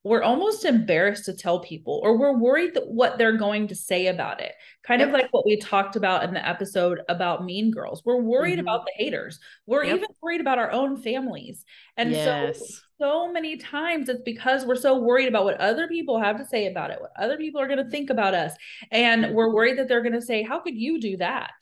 we're 0.08 0.24
almost 0.24 0.64
embarrassed 0.66 1.26
to 1.26 1.36
tell 1.36 1.60
people 1.60 2.00
or 2.04 2.18
we're 2.18 2.38
worried 2.38 2.74
that 2.74 2.88
what 2.88 3.18
they're 3.18 3.38
going 3.38 3.68
to 3.68 3.76
say 3.76 4.08
about 4.08 4.42
it 4.42 4.54
kind 4.84 5.00
yep. 5.00 5.10
of 5.10 5.14
like 5.14 5.28
what 5.32 5.46
we 5.46 5.58
talked 5.58 5.96
about 5.96 6.24
in 6.24 6.34
the 6.34 6.48
episode 6.48 7.02
about 7.10 7.44
mean 7.44 7.70
girls 7.72 8.02
we're 8.06 8.22
worried 8.22 8.54
mm-hmm. 8.54 8.62
about 8.62 8.86
the 8.86 9.04
haters 9.04 9.40
we're 9.66 9.84
yep. 9.84 9.98
even 9.98 10.10
worried 10.22 10.42
about 10.42 10.58
our 10.58 10.72
own 10.72 10.96
families 10.96 11.66
and 11.98 12.12
yes. 12.12 12.60
so 12.60 12.66
so 13.00 13.32
many 13.32 13.58
times 13.58 14.10
it's 14.10 14.22
because 14.24 14.66
we're 14.66 14.76
so 14.76 14.98
worried 14.98 15.28
about 15.28 15.44
what 15.44 15.60
other 15.60 15.88
people 15.88 16.20
have 16.20 16.38
to 16.38 16.46
say 16.46 16.68
about 16.68 16.90
it 16.90 17.02
what 17.02 17.12
other 17.18 17.38
people 17.38 17.60
are 17.60 17.68
going 17.68 17.84
to 17.84 17.90
think 17.90 18.10
about 18.10 18.34
us 18.34 18.54
and 18.92 19.34
we're 19.34 19.54
worried 19.54 19.78
that 19.78 19.88
they're 19.88 20.02
going 20.02 20.14
to 20.14 20.22
say 20.22 20.42
how 20.42 20.60
could 20.60 20.76
you 20.76 21.00
do 21.00 21.18
that 21.18 21.54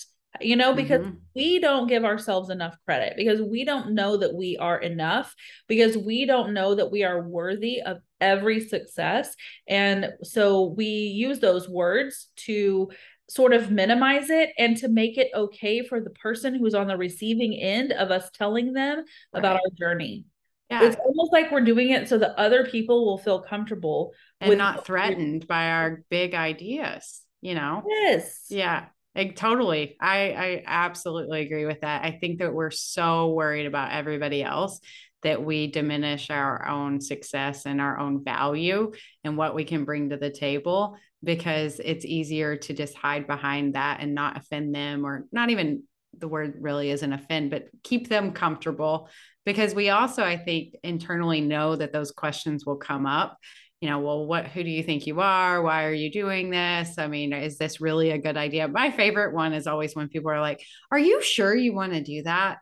you 0.41 0.55
know, 0.55 0.73
because 0.73 1.01
mm-hmm. 1.01 1.17
we 1.35 1.59
don't 1.59 1.87
give 1.87 2.05
ourselves 2.05 2.49
enough 2.49 2.75
credit, 2.85 3.13
because 3.17 3.41
we 3.41 3.65
don't 3.65 3.93
know 3.93 4.17
that 4.17 4.33
we 4.33 4.57
are 4.57 4.77
enough, 4.77 5.33
because 5.67 5.97
we 5.97 6.25
don't 6.25 6.53
know 6.53 6.75
that 6.75 6.91
we 6.91 7.03
are 7.03 7.27
worthy 7.27 7.81
of 7.81 7.97
every 8.21 8.59
success. 8.59 9.35
And 9.67 10.09
so 10.23 10.73
we 10.75 10.85
use 10.85 11.39
those 11.39 11.69
words 11.69 12.29
to 12.45 12.89
sort 13.27 13.53
of 13.53 13.71
minimize 13.71 14.29
it 14.29 14.51
and 14.57 14.77
to 14.77 14.87
make 14.87 15.17
it 15.17 15.31
okay 15.33 15.83
for 15.85 15.99
the 15.99 16.11
person 16.11 16.53
who's 16.53 16.75
on 16.75 16.87
the 16.87 16.97
receiving 16.97 17.53
end 17.55 17.91
of 17.91 18.11
us 18.11 18.29
telling 18.31 18.73
them 18.73 18.97
right. 18.97 19.39
about 19.39 19.55
our 19.55 19.71
journey. 19.77 20.25
Yeah. 20.69 20.83
It's 20.83 20.97
almost 20.97 21.31
like 21.31 21.51
we're 21.51 21.61
doing 21.61 21.89
it 21.89 22.09
so 22.09 22.17
that 22.17 22.39
other 22.39 22.65
people 22.65 23.05
will 23.05 23.17
feel 23.17 23.41
comfortable 23.41 24.13
and 24.41 24.49
with 24.49 24.57
not 24.57 24.85
threatened 24.85 25.47
by 25.47 25.69
our 25.69 26.03
big 26.09 26.33
ideas, 26.33 27.21
you 27.41 27.53
know? 27.53 27.83
Yes. 27.87 28.45
Yeah. 28.49 28.85
I, 29.15 29.25
totally. 29.27 29.95
I, 29.99 30.17
I 30.31 30.63
absolutely 30.65 31.41
agree 31.41 31.65
with 31.65 31.81
that. 31.81 32.03
I 32.03 32.11
think 32.11 32.39
that 32.39 32.53
we're 32.53 32.71
so 32.71 33.31
worried 33.31 33.65
about 33.65 33.91
everybody 33.91 34.43
else 34.43 34.79
that 35.23 35.43
we 35.43 35.67
diminish 35.67 36.29
our 36.29 36.67
own 36.67 37.01
success 37.01 37.65
and 37.65 37.81
our 37.81 37.97
own 37.97 38.23
value 38.23 38.91
and 39.23 39.37
what 39.37 39.55
we 39.55 39.63
can 39.63 39.85
bring 39.85 40.09
to 40.09 40.17
the 40.17 40.29
table 40.29 40.97
because 41.23 41.81
it's 41.83 42.05
easier 42.05 42.55
to 42.55 42.73
just 42.73 42.95
hide 42.95 43.25
behind 43.25 43.73
that 43.73 44.01
and 44.01 44.13
not 44.13 44.37
offend 44.37 44.75
them 44.75 45.05
or 45.05 45.25
not 45.31 45.49
even 45.49 45.81
the 46.19 46.27
word 46.27 46.55
really 46.59 46.91
isn't 46.91 47.11
offend, 47.11 47.49
but 47.51 47.67
keep 47.83 48.07
them 48.07 48.31
comfortable 48.31 49.09
because 49.45 49.75
we 49.75 49.89
also, 49.89 50.23
I 50.23 50.37
think, 50.37 50.75
internally 50.83 51.41
know 51.41 51.75
that 51.75 51.91
those 51.91 52.11
questions 52.11 52.65
will 52.65 52.77
come 52.77 53.05
up 53.05 53.37
you 53.85 53.91
know, 53.91 53.99
well, 53.99 54.25
what, 54.25 54.47
who 54.47 54.63
do 54.63 54.69
you 54.71 54.81
think 54.81 55.05
you 55.05 55.19
are? 55.19 55.61
Why 55.61 55.83
are 55.83 55.93
you 55.93 56.09
doing 56.09 56.49
this? 56.49 56.97
I 56.97 57.05
mean, 57.05 57.33
is 57.33 57.59
this 57.59 57.79
really 57.79 58.09
a 58.09 58.17
good 58.17 58.35
idea? 58.35 58.67
My 58.67 58.89
favorite 58.89 59.35
one 59.35 59.53
is 59.53 59.67
always 59.67 59.95
when 59.95 60.07
people 60.07 60.31
are 60.31 60.41
like, 60.41 60.59
are 60.89 60.97
you 60.97 61.21
sure 61.21 61.53
you 61.53 61.71
want 61.71 61.93
to 61.93 62.01
do 62.01 62.23
that? 62.23 62.57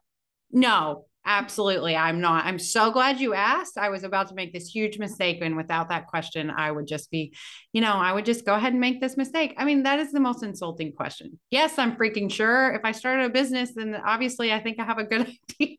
No, 0.52 1.06
absolutely. 1.26 1.96
I'm 1.96 2.20
not. 2.20 2.44
I'm 2.44 2.60
so 2.60 2.92
glad 2.92 3.22
you 3.22 3.34
asked. 3.34 3.78
I 3.78 3.88
was 3.88 4.04
about 4.04 4.28
to 4.28 4.36
make 4.36 4.52
this 4.52 4.68
huge 4.68 5.00
mistake. 5.00 5.38
And 5.42 5.56
without 5.56 5.88
that 5.88 6.08
question, 6.08 6.50
I 6.50 6.70
would 6.70 6.88
just 6.88 7.10
be, 7.10 7.34
you 7.72 7.80
know, 7.80 7.94
I 7.94 8.12
would 8.12 8.26
just 8.26 8.46
go 8.46 8.56
ahead 8.56 8.74
and 8.74 8.82
make 8.82 9.00
this 9.00 9.16
mistake. 9.16 9.54
I 9.58 9.64
mean, 9.64 9.84
that 9.84 10.00
is 10.00 10.12
the 10.12 10.20
most 10.20 10.44
insulting 10.44 10.92
question. 10.92 11.40
Yes, 11.52 11.80
I'm 11.80 11.96
freaking 11.96 12.30
sure. 12.30 12.74
If 12.74 12.82
I 12.84 12.92
started 12.92 13.28
a 13.28 13.30
business, 13.30 13.72
then 13.74 13.96
obviously 14.06 14.52
I 14.52 14.60
think 14.60 14.78
I 14.78 14.84
have 14.84 14.98
a 14.98 15.06
good 15.06 15.22
idea 15.62 15.78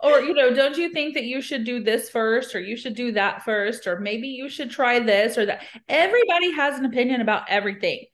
or 0.00 0.20
you 0.20 0.34
know 0.34 0.54
don't 0.54 0.76
you 0.76 0.90
think 0.92 1.14
that 1.14 1.24
you 1.24 1.40
should 1.40 1.64
do 1.64 1.82
this 1.82 2.10
first 2.10 2.54
or 2.54 2.60
you 2.60 2.76
should 2.76 2.94
do 2.94 3.12
that 3.12 3.44
first 3.44 3.86
or 3.86 4.00
maybe 4.00 4.28
you 4.28 4.48
should 4.48 4.70
try 4.70 4.98
this 4.98 5.38
or 5.38 5.46
that? 5.46 5.62
Everybody 5.88 6.52
has 6.52 6.78
an 6.78 6.84
opinion 6.84 7.20
about 7.20 7.44
everything. 7.48 8.04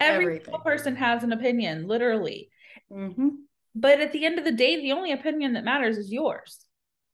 Every 0.00 0.24
everything. 0.24 0.54
person 0.64 0.96
has 0.96 1.22
an 1.22 1.32
opinion 1.32 1.86
literally. 1.86 2.48
Mm-hmm. 2.92 3.28
but 3.74 4.02
at 4.02 4.12
the 4.12 4.26
end 4.26 4.38
of 4.38 4.44
the 4.44 4.52
day 4.52 4.78
the 4.78 4.92
only 4.92 5.12
opinion 5.12 5.54
that 5.54 5.64
matters 5.64 5.96
is 5.96 6.12
yours. 6.12 6.66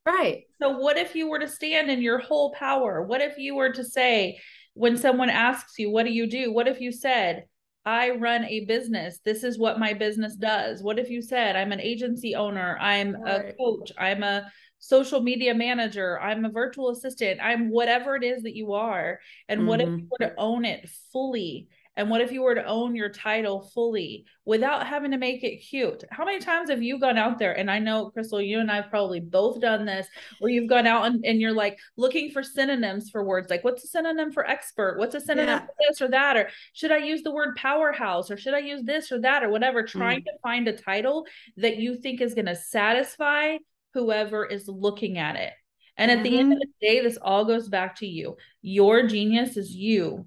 Right. 0.05 0.45
So 0.61 0.79
what 0.79 0.97
if 0.97 1.15
you 1.15 1.29
were 1.29 1.39
to 1.39 1.47
stand 1.47 1.91
in 1.91 2.01
your 2.01 2.19
whole 2.19 2.53
power? 2.53 3.03
What 3.03 3.21
if 3.21 3.37
you 3.37 3.55
were 3.55 3.73
to 3.75 3.85
say 3.85 4.41
when 4.75 4.97
someone 4.97 5.31
asks 5.31 5.79
you 5.79 5.91
what 5.91 6.05
do 6.05 6.13
you 6.13 6.27
do? 6.27 6.53
What 6.53 6.67
if 6.67 6.81
you 6.81 6.93
said 6.93 7.45
I 7.85 8.11
run 8.11 8.45
a 8.45 8.65
business. 8.67 9.21
This 9.25 9.45
is 9.45 9.59
what 9.59 9.79
my 9.79 9.95
business 9.95 10.37
does. 10.37 10.83
What 10.83 10.99
if 10.99 11.09
you 11.09 11.23
said, 11.23 11.57
I'm 11.57 11.73
an 11.73 11.81
agency 11.81 12.35
owner, 12.35 12.77
I'm 12.81 13.15
right. 13.15 13.51
a 13.51 13.53
coach, 13.55 13.93
I'm 13.97 14.23
a 14.23 14.51
social 14.79 15.21
media 15.21 15.55
manager, 15.55 16.21
I'm 16.21 16.45
a 16.45 16.51
virtual 16.51 16.91
assistant, 16.91 17.41
I'm 17.43 17.71
whatever 17.71 18.15
it 18.15 18.25
is 18.25 18.43
that 18.43 18.55
you 18.55 18.75
are. 18.75 19.21
And 19.49 19.61
mm-hmm. 19.61 19.69
what 19.69 19.81
if 19.81 19.89
you 19.89 19.97
mm-hmm. 19.97 20.07
were 20.11 20.29
to 20.29 20.35
own 20.37 20.65
it 20.65 20.89
fully 21.13 21.69
and 21.99 22.09
what 22.09 22.21
if 22.21 22.31
you 22.31 22.43
were 22.43 22.55
to 22.55 22.65
own 22.65 22.95
your 22.95 23.09
title 23.09 23.61
fully 23.75 24.25
without 24.45 24.87
having 24.87 25.11
to 25.11 25.19
make 25.19 25.43
it 25.43 25.57
cute? 25.57 26.05
How 26.13 26.25
many 26.25 26.39
times 26.39 26.71
have 26.71 26.81
you 26.81 27.01
gone 27.01 27.19
out 27.19 27.41
there? 27.41 27.59
And 27.59 27.69
I 27.69 27.81
know, 27.81 28.11
Crystal, 28.11 28.41
you 28.41 28.61
and 28.61 28.71
I 28.71 28.77
have 28.77 28.89
probably 28.89 29.19
both 29.19 29.61
done 29.61 29.85
this, 29.85 30.07
where 30.39 30.53
you've 30.53 30.69
gone 30.69 30.87
out 30.87 31.07
and, 31.07 31.25
and 31.25 31.41
you're 31.41 31.53
like 31.53 31.77
looking 31.97 32.31
for 32.31 32.45
synonyms 32.45 33.11
for 33.11 33.25
words. 33.25 33.51
Like, 33.51 33.65
what's 33.65 33.83
a 33.83 33.89
synonym 33.89 34.31
for 34.31 34.49
expert? 34.49 34.97
What's 34.97 35.17
a 35.17 35.21
synonym 35.21 35.49
yeah. 35.49 35.67
for 35.67 35.75
this 35.89 36.01
or 36.01 36.09
that? 36.11 36.37
Or 36.37 36.49
should 36.73 36.93
I 36.93 36.99
use 36.99 37.23
the 37.23 37.35
word 37.35 37.57
powerhouse? 37.57 38.31
Or 38.31 38.37
should 38.37 38.55
I 38.55 38.61
use 38.61 38.85
this 38.85 39.11
or 39.11 39.21
that 39.23 39.43
or 39.43 39.49
whatever? 39.49 39.83
Trying 39.83 40.21
mm. 40.21 40.27
to 40.27 40.39
find 40.41 40.69
a 40.69 40.79
title 40.79 41.27
that 41.57 41.79
you 41.79 41.97
think 41.97 42.21
is 42.21 42.35
going 42.35 42.47
to 42.47 42.55
satisfy 42.55 43.57
whoever 43.95 44.47
is 44.47 44.69
looking 44.69 45.19
at 45.19 45.35
it. 45.35 45.53
And 45.97 46.13
at 46.13 46.19
mm-hmm. 46.19 46.23
the 46.23 46.39
end 46.39 46.53
of 46.53 46.59
mm-hmm. 46.59 46.71
the 46.81 46.87
day, 46.87 47.01
this 47.01 47.19
all 47.21 47.45
goes 47.45 47.69
back 47.69 47.97
to 47.97 48.07
you. 48.07 48.37
Your 48.63 49.09
genius 49.09 49.57
is 49.57 49.75
you 49.75 50.27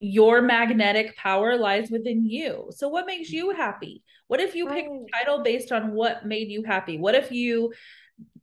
your 0.00 0.42
magnetic 0.42 1.16
power 1.16 1.56
lies 1.56 1.90
within 1.90 2.24
you. 2.24 2.70
So 2.70 2.88
what 2.88 3.06
makes 3.06 3.30
you 3.30 3.50
happy? 3.50 4.02
What 4.28 4.40
if 4.40 4.54
you 4.54 4.68
pick 4.68 4.86
a 4.86 5.16
title 5.16 5.42
based 5.42 5.72
on 5.72 5.92
what 5.92 6.26
made 6.26 6.48
you 6.48 6.62
happy? 6.62 6.98
What 6.98 7.14
if 7.14 7.32
you 7.32 7.72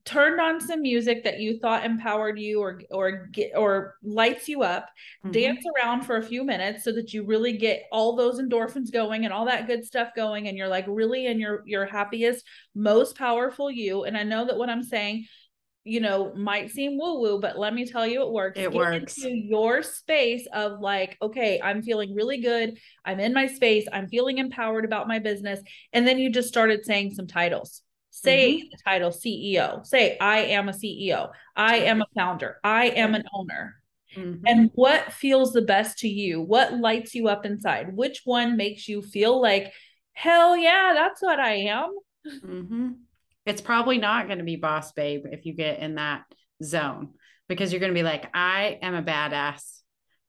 turned 0.05 0.39
on 0.39 0.61
some 0.61 0.81
music 0.81 1.23
that 1.23 1.39
you 1.39 1.57
thought 1.57 1.83
empowered 1.83 2.37
you 2.37 2.61
or 2.61 2.79
or 2.91 3.27
get 3.31 3.51
or 3.55 3.95
lights 4.03 4.47
you 4.47 4.61
up, 4.61 4.89
mm-hmm. 5.23 5.31
dance 5.31 5.65
around 5.75 6.03
for 6.03 6.17
a 6.17 6.23
few 6.23 6.43
minutes 6.43 6.83
so 6.83 6.91
that 6.91 7.13
you 7.13 7.25
really 7.25 7.57
get 7.57 7.83
all 7.91 8.15
those 8.15 8.39
endorphins 8.39 8.91
going 8.91 9.25
and 9.25 9.33
all 9.33 9.45
that 9.45 9.67
good 9.67 9.83
stuff 9.83 10.09
going 10.15 10.47
and 10.47 10.57
you're 10.57 10.67
like 10.67 10.85
really 10.87 11.25
in 11.25 11.39
your 11.39 11.63
your 11.65 11.85
happiest, 11.85 12.45
most 12.75 13.17
powerful 13.17 13.71
you. 13.71 14.03
And 14.03 14.15
I 14.15 14.23
know 14.23 14.45
that 14.45 14.57
what 14.57 14.69
I'm 14.69 14.83
saying 14.83 15.25
you 15.85 15.99
know, 15.99 16.33
might 16.33 16.71
seem 16.71 16.97
woo 16.97 17.19
woo, 17.19 17.39
but 17.39 17.59
let 17.59 17.73
me 17.73 17.85
tell 17.85 18.07
you, 18.07 18.23
it 18.23 18.31
works. 18.31 18.57
It 18.57 18.71
Get 18.71 18.73
works. 18.73 19.17
Into 19.19 19.37
your 19.37 19.83
space 19.83 20.47
of 20.51 20.79
like, 20.79 21.15
okay, 21.21 21.61
I'm 21.63 21.83
feeling 21.83 22.15
really 22.15 22.41
good. 22.41 22.79
I'm 23.05 23.19
in 23.19 23.33
my 23.33 23.45
space. 23.45 23.87
I'm 23.93 24.07
feeling 24.07 24.39
empowered 24.39 24.83
about 24.83 25.07
my 25.07 25.19
business. 25.19 25.59
And 25.93 26.07
then 26.07 26.17
you 26.17 26.31
just 26.31 26.47
started 26.47 26.83
saying 26.85 27.13
some 27.13 27.27
titles. 27.27 27.83
Say 28.09 28.55
mm-hmm. 28.55 28.67
the 28.71 28.77
title 28.83 29.11
CEO. 29.11 29.85
Say, 29.85 30.17
I 30.17 30.37
am 30.39 30.69
a 30.69 30.73
CEO. 30.73 31.29
I 31.55 31.77
am 31.77 32.01
a 32.01 32.07
founder. 32.15 32.57
I 32.63 32.87
am 32.87 33.13
an 33.13 33.25
owner. 33.31 33.75
Mm-hmm. 34.17 34.41
And 34.47 34.71
what 34.73 35.13
feels 35.13 35.53
the 35.53 35.61
best 35.61 35.99
to 35.99 36.07
you? 36.07 36.41
What 36.41 36.73
lights 36.73 37.13
you 37.13 37.27
up 37.27 37.45
inside? 37.45 37.95
Which 37.95 38.21
one 38.25 38.57
makes 38.57 38.87
you 38.87 39.03
feel 39.03 39.39
like, 39.39 39.71
hell 40.13 40.57
yeah, 40.57 40.93
that's 40.95 41.21
what 41.21 41.39
I 41.39 41.53
am? 41.67 41.95
Mm-hmm 42.43 42.87
it's 43.45 43.61
probably 43.61 43.97
not 43.97 44.27
going 44.27 44.39
to 44.39 44.43
be 44.43 44.55
boss 44.55 44.91
babe 44.91 45.25
if 45.31 45.45
you 45.45 45.53
get 45.53 45.79
in 45.79 45.95
that 45.95 46.23
zone 46.63 47.09
because 47.47 47.71
you're 47.71 47.79
going 47.79 47.93
to 47.93 47.97
be 47.99 48.03
like 48.03 48.29
i 48.33 48.79
am 48.81 48.95
a 48.95 49.03
badass. 49.03 49.81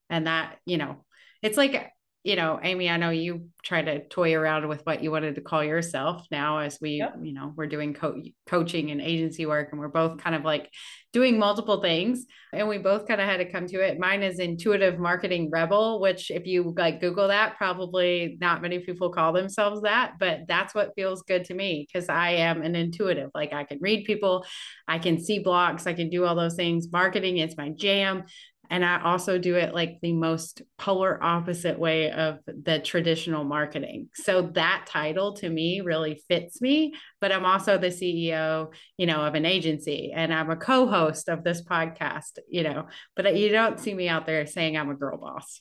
And 0.08 0.28
that 0.28 0.58
you 0.64 0.78
know 0.78 1.04
it's 1.42 1.56
like 1.56 1.90
you 2.26 2.34
know, 2.34 2.58
Amy, 2.60 2.90
I 2.90 2.96
know 2.96 3.10
you 3.10 3.50
try 3.62 3.82
to 3.82 4.04
toy 4.08 4.34
around 4.34 4.66
with 4.66 4.80
what 4.82 5.00
you 5.00 5.12
wanted 5.12 5.36
to 5.36 5.40
call 5.40 5.62
yourself 5.62 6.26
now 6.32 6.58
as 6.58 6.76
we, 6.80 6.96
yep. 6.96 7.14
you 7.22 7.32
know, 7.32 7.52
we're 7.54 7.68
doing 7.68 7.94
co- 7.94 8.20
coaching 8.46 8.90
and 8.90 9.00
agency 9.00 9.46
work 9.46 9.68
and 9.70 9.80
we're 9.80 9.86
both 9.86 10.18
kind 10.18 10.34
of 10.34 10.42
like 10.42 10.68
doing 11.12 11.38
multiple 11.38 11.80
things 11.80 12.26
and 12.52 12.66
we 12.66 12.78
both 12.78 13.06
kind 13.06 13.20
of 13.20 13.28
had 13.28 13.36
to 13.36 13.44
come 13.44 13.68
to 13.68 13.80
it. 13.80 14.00
Mine 14.00 14.24
is 14.24 14.40
intuitive 14.40 14.98
marketing 14.98 15.50
rebel, 15.52 16.00
which 16.00 16.32
if 16.32 16.46
you 16.46 16.74
like 16.76 17.00
Google 17.00 17.28
that, 17.28 17.56
probably 17.58 18.36
not 18.40 18.60
many 18.60 18.80
people 18.80 19.10
call 19.10 19.32
themselves 19.32 19.82
that, 19.82 20.14
but 20.18 20.40
that's 20.48 20.74
what 20.74 20.94
feels 20.96 21.22
good 21.22 21.44
to 21.44 21.54
me 21.54 21.86
because 21.86 22.08
I 22.08 22.30
am 22.30 22.62
an 22.62 22.74
intuitive. 22.74 23.30
Like 23.36 23.52
I 23.52 23.62
can 23.62 23.78
read 23.80 24.04
people, 24.04 24.44
I 24.88 24.98
can 24.98 25.22
see 25.22 25.38
blocks, 25.38 25.86
I 25.86 25.94
can 25.94 26.10
do 26.10 26.24
all 26.24 26.34
those 26.34 26.56
things. 26.56 26.88
Marketing 26.90 27.38
is 27.38 27.56
my 27.56 27.68
jam 27.68 28.24
and 28.70 28.84
I 28.84 29.02
also 29.02 29.38
do 29.38 29.56
it 29.56 29.74
like 29.74 29.98
the 30.02 30.12
most 30.12 30.62
polar 30.78 31.22
opposite 31.22 31.78
way 31.78 32.10
of 32.10 32.38
the 32.46 32.78
traditional 32.78 33.44
marketing. 33.44 34.08
So 34.14 34.42
that 34.54 34.86
title 34.88 35.34
to 35.34 35.48
me 35.48 35.80
really 35.80 36.22
fits 36.28 36.60
me, 36.60 36.94
but 37.20 37.32
I'm 37.32 37.44
also 37.44 37.78
the 37.78 37.88
CEO, 37.88 38.72
you 38.96 39.06
know, 39.06 39.22
of 39.22 39.34
an 39.34 39.46
agency 39.46 40.12
and 40.14 40.32
I'm 40.32 40.50
a 40.50 40.56
co-host 40.56 41.28
of 41.28 41.44
this 41.44 41.62
podcast, 41.62 42.38
you 42.48 42.62
know, 42.62 42.86
but 43.14 43.36
you 43.36 43.50
don't 43.50 43.80
see 43.80 43.94
me 43.94 44.08
out 44.08 44.26
there 44.26 44.46
saying 44.46 44.76
I'm 44.76 44.90
a 44.90 44.94
girl 44.94 45.18
boss 45.18 45.60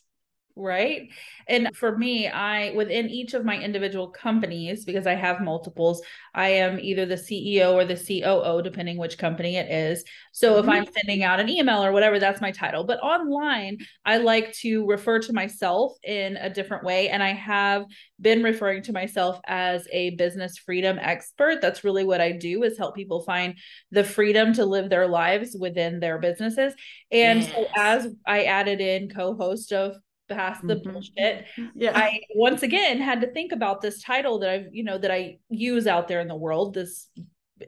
right? 0.55 1.09
And 1.47 1.75
for 1.75 1.97
me 1.97 2.27
i 2.27 2.71
within 2.71 3.09
each 3.09 3.33
of 3.33 3.45
my 3.45 3.59
individual 3.59 4.09
companies 4.09 4.85
because 4.85 5.05
i 5.05 5.13
have 5.13 5.41
multiples 5.41 6.01
i 6.33 6.47
am 6.47 6.79
either 6.79 7.05
the 7.05 7.15
ceo 7.15 7.73
or 7.73 7.85
the 7.85 7.95
coo 7.95 8.61
depending 8.61 8.97
which 8.97 9.17
company 9.17 9.57
it 9.57 9.69
is. 9.69 10.03
So 10.31 10.53
mm-hmm. 10.53 10.69
if 10.69 10.75
i'm 10.75 10.93
sending 10.93 11.23
out 11.23 11.39
an 11.39 11.49
email 11.49 11.83
or 11.83 11.91
whatever 11.91 12.19
that's 12.19 12.41
my 12.41 12.51
title. 12.51 12.83
But 12.83 12.99
online 13.03 13.77
i 14.05 14.17
like 14.17 14.53
to 14.61 14.85
refer 14.85 15.19
to 15.19 15.33
myself 15.33 15.93
in 16.03 16.37
a 16.37 16.49
different 16.49 16.83
way 16.83 17.09
and 17.09 17.21
i 17.21 17.33
have 17.33 17.85
been 18.19 18.41
referring 18.41 18.81
to 18.83 18.93
myself 18.93 19.39
as 19.45 19.87
a 19.91 20.11
business 20.11 20.57
freedom 20.57 20.97
expert. 20.99 21.61
That's 21.61 21.83
really 21.83 22.05
what 22.05 22.21
i 22.21 22.31
do 22.31 22.63
is 22.63 22.77
help 22.77 22.95
people 22.95 23.21
find 23.23 23.55
the 23.91 24.03
freedom 24.03 24.53
to 24.53 24.65
live 24.65 24.89
their 24.89 25.07
lives 25.07 25.55
within 25.59 25.99
their 25.99 26.17
businesses. 26.17 26.73
And 27.11 27.41
yes. 27.41 27.51
so 27.51 27.67
as 27.77 28.07
i 28.25 28.45
added 28.45 28.81
in 28.81 29.09
co-host 29.09 29.71
of 29.73 29.95
pass 30.29 30.59
the 30.61 30.75
mm-hmm. 30.75 30.91
bullshit. 30.91 31.45
Yeah. 31.75 31.91
I 31.95 32.21
once 32.35 32.63
again 32.63 32.99
had 32.99 33.21
to 33.21 33.27
think 33.27 33.51
about 33.51 33.81
this 33.81 34.01
title 34.01 34.39
that 34.39 34.49
I've, 34.49 34.67
you 34.71 34.83
know, 34.83 34.97
that 34.97 35.11
I 35.11 35.37
use 35.49 35.87
out 35.87 36.07
there 36.07 36.19
in 36.19 36.27
the 36.27 36.35
world, 36.35 36.73
this 36.73 37.07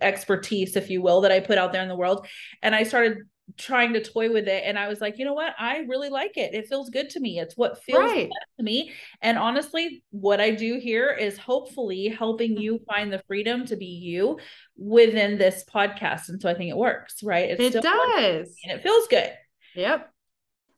expertise, 0.02 0.76
if 0.76 0.90
you 0.90 1.02
will, 1.02 1.22
that 1.22 1.32
I 1.32 1.40
put 1.40 1.58
out 1.58 1.72
there 1.72 1.82
in 1.84 1.88
the 1.88 1.96
world. 1.96 2.28
And 2.62 2.76
I 2.76 2.84
started 2.84 3.20
trying 3.58 3.94
to 3.94 4.04
toy 4.04 4.30
with 4.32 4.48
it. 4.48 4.64
And 4.66 4.78
I 4.78 4.90
was 4.90 5.00
like, 5.00 5.18
you 5.18 5.24
know 5.24 5.34
what? 5.34 5.54
I 5.58 5.86
really 5.88 6.10
like 6.10 6.36
it. 6.36 6.54
It 6.54 6.68
feels 6.68 6.90
good 6.90 7.10
to 7.12 7.20
me. 7.20 7.40
It's 7.40 7.56
what 7.56 7.82
feels 7.84 8.00
right. 8.00 8.30
to 8.58 8.64
me. 8.64 8.92
And 9.22 9.38
honestly, 9.38 10.04
what 10.12 10.42
I 10.42 10.52
do 10.52 10.80
here 10.80 11.12
is 11.12 11.38
hopefully 11.38 12.10
helping 12.10 12.58
you 12.58 12.80
find 12.86 13.12
the 13.12 13.24
freedom 13.28 13.66
to 13.68 13.78
be 13.78 13.86
you 13.86 14.40
within 14.76 15.38
this 15.38 15.64
podcast. 15.74 16.28
And 16.28 16.42
so 16.42 16.50
I 16.50 16.56
think 16.56 16.70
it 16.70 16.78
works, 16.78 17.24
right? 17.24 17.52
It's 17.52 17.76
it 17.76 17.82
does. 17.82 18.58
And 18.66 18.78
it 18.78 18.84
feels 18.84 19.08
good. 19.08 19.32
Yep. 19.76 20.12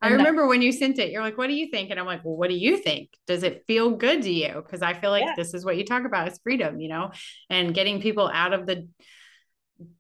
I 0.02 0.10
remember 0.12 0.48
when 0.48 0.62
you 0.62 0.72
sent 0.72 0.98
it, 0.98 1.12
you're 1.12 1.22
like, 1.22 1.38
what 1.38 1.48
do 1.48 1.54
you 1.54 1.68
think? 1.70 1.90
And 1.90 2.00
I'm 2.00 2.06
like, 2.06 2.24
well, 2.24 2.38
what 2.38 2.50
do 2.50 2.56
you 2.56 2.78
think? 2.78 3.10
Does 3.28 3.44
it 3.44 3.66
feel 3.68 3.92
good 3.92 4.22
to 4.22 4.32
you? 4.32 4.54
Because 4.56 4.82
I 4.82 4.94
feel 4.94 5.12
like 5.12 5.26
yeah. 5.26 5.34
this 5.36 5.54
is 5.54 5.66
what 5.66 5.78
you 5.78 5.84
talk 5.84 6.06
about 6.06 6.28
is 6.28 6.40
freedom, 6.42 6.80
you 6.80 6.88
know, 6.88 7.12
and 7.50 7.74
getting 7.74 8.02
people 8.02 8.30
out 8.34 8.54
of 8.54 8.66
the 8.66 8.88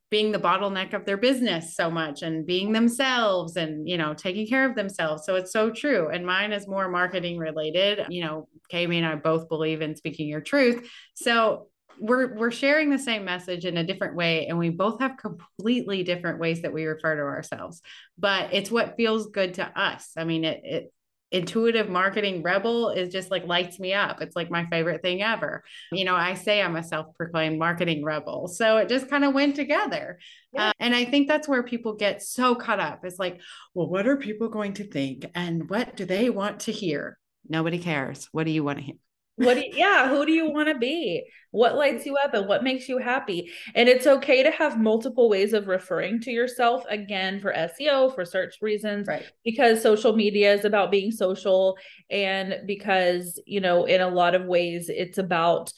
being 0.10 0.32
the 0.32 0.40
bottleneck 0.40 0.94
of 0.94 1.06
their 1.06 1.18
business 1.18 1.76
so 1.76 1.92
much 1.92 2.24
and 2.24 2.46
being 2.46 2.72
themselves 2.72 3.56
and 3.56 3.88
you 3.88 3.98
know 3.98 4.14
taking 4.14 4.48
care 4.48 4.68
of 4.68 4.76
themselves 4.76 5.24
so 5.24 5.36
it's 5.36 5.52
so 5.52 5.70
true 5.70 6.10
and 6.10 6.26
mine 6.26 6.52
is 6.52 6.68
more 6.68 6.90
marketing 6.90 7.38
related 7.38 8.08
you 8.10 8.24
know 8.24 8.48
Kami 8.72 8.98
and 8.98 9.06
I 9.06 9.16
both 9.16 9.48
believe 9.48 9.82
in 9.82 9.96
speaking 9.96 10.28
your 10.28 10.42
truth 10.42 10.90
so 11.14 11.68
we're 12.00 12.36
we're 12.36 12.52
sharing 12.52 12.90
the 12.90 13.00
same 13.00 13.26
message 13.26 13.66
in 13.66 13.78
a 13.78 13.84
different 13.84 14.16
way 14.16 14.48
and 14.48 14.58
we 14.58 14.70
both 14.70 15.00
have 15.00 15.18
completely 15.18 16.04
different 16.04 16.40
ways 16.40 16.62
that 16.62 16.74
we 16.74 16.86
refer 16.86 17.16
to 17.16 17.22
ourselves 17.22 17.82
but 18.18 18.54
it's 18.54 18.72
what 18.72 18.96
feels 18.98 19.28
good 19.28 19.54
to 19.56 19.80
us 19.80 20.12
i 20.18 20.24
mean 20.24 20.44
it, 20.44 20.62
it 20.64 20.94
intuitive 21.32 21.90
marketing 21.90 22.42
rebel 22.42 22.90
is 22.90 23.10
just 23.10 23.30
like 23.30 23.46
lights 23.46 23.80
me 23.80 23.94
up. 23.94 24.22
It's 24.22 24.36
like 24.36 24.50
my 24.50 24.66
favorite 24.68 25.02
thing 25.02 25.22
ever. 25.22 25.64
You 25.92 26.06
know, 26.06 26.16
I 26.16 26.34
say 26.34 26.62
I'm 26.62 26.76
a 26.76 26.84
self 26.84 27.16
proclaimed 27.16 27.60
marketing 27.60 28.04
rebel. 28.04 28.48
So 28.48 28.78
it 28.78 28.90
just 28.90 29.10
kind 29.10 29.24
of 29.24 29.34
went 29.34 29.56
together. 29.56 30.20
Yeah. 30.54 30.70
Uh, 30.70 30.74
and 30.80 30.96
I 30.96 31.06
think 31.06 31.28
that's 31.28 31.48
where 31.48 31.64
people 31.64 31.94
get 31.94 32.24
so 32.24 32.56
caught 32.56 32.80
up. 32.80 33.02
It's 33.04 33.20
like, 33.20 33.40
well, 33.74 33.88
what 33.88 34.08
are 34.08 34.18
people 34.18 34.50
going 34.50 34.74
to 34.74 34.84
think? 34.84 35.26
And 35.36 35.70
what 35.70 35.96
do 35.96 36.06
they 36.06 36.30
want 36.30 36.62
to 36.62 36.72
hear? 36.72 37.18
Nobody 37.48 37.80
cares. 37.80 38.28
What 38.32 38.46
do 38.46 38.52
you 38.52 38.64
want 38.64 38.80
to 38.80 38.86
hear? 38.86 38.96
What 39.40 39.56
do 39.56 39.62
you, 39.62 39.72
yeah 39.74 40.10
who 40.10 40.26
do 40.26 40.32
you 40.32 40.50
want 40.50 40.68
to 40.68 40.78
be? 40.78 41.24
What 41.52 41.76
lights 41.76 42.06
you 42.06 42.16
up 42.18 42.34
and 42.34 42.48
what 42.48 42.64
makes 42.64 42.88
you 42.88 42.98
happy? 42.98 43.52
And 43.74 43.90
it's 43.90 44.06
okay 44.06 44.44
to 44.44 44.52
have 44.52 44.80
multiple 44.80 45.30
ways 45.30 45.54
of 45.54 45.68
referring 45.68 46.22
to 46.22 46.32
yourself 46.32 46.84
again 46.90 47.40
for 47.40 47.54
seo 47.54 48.14
for 48.14 48.26
search 48.26 48.58
reasons 48.62 49.08
right. 49.08 49.26
because 49.44 49.82
social 49.82 50.16
media 50.16 50.54
is 50.54 50.66
about 50.66 50.92
being 50.92 51.12
social 51.12 51.78
and 52.10 52.56
because 52.66 53.40
you 53.46 53.62
know 53.62 53.86
in 53.86 54.02
a 54.02 54.10
lot 54.10 54.36
of 54.36 54.46
ways 54.46 54.90
it's 54.90 55.18
about 55.18 55.72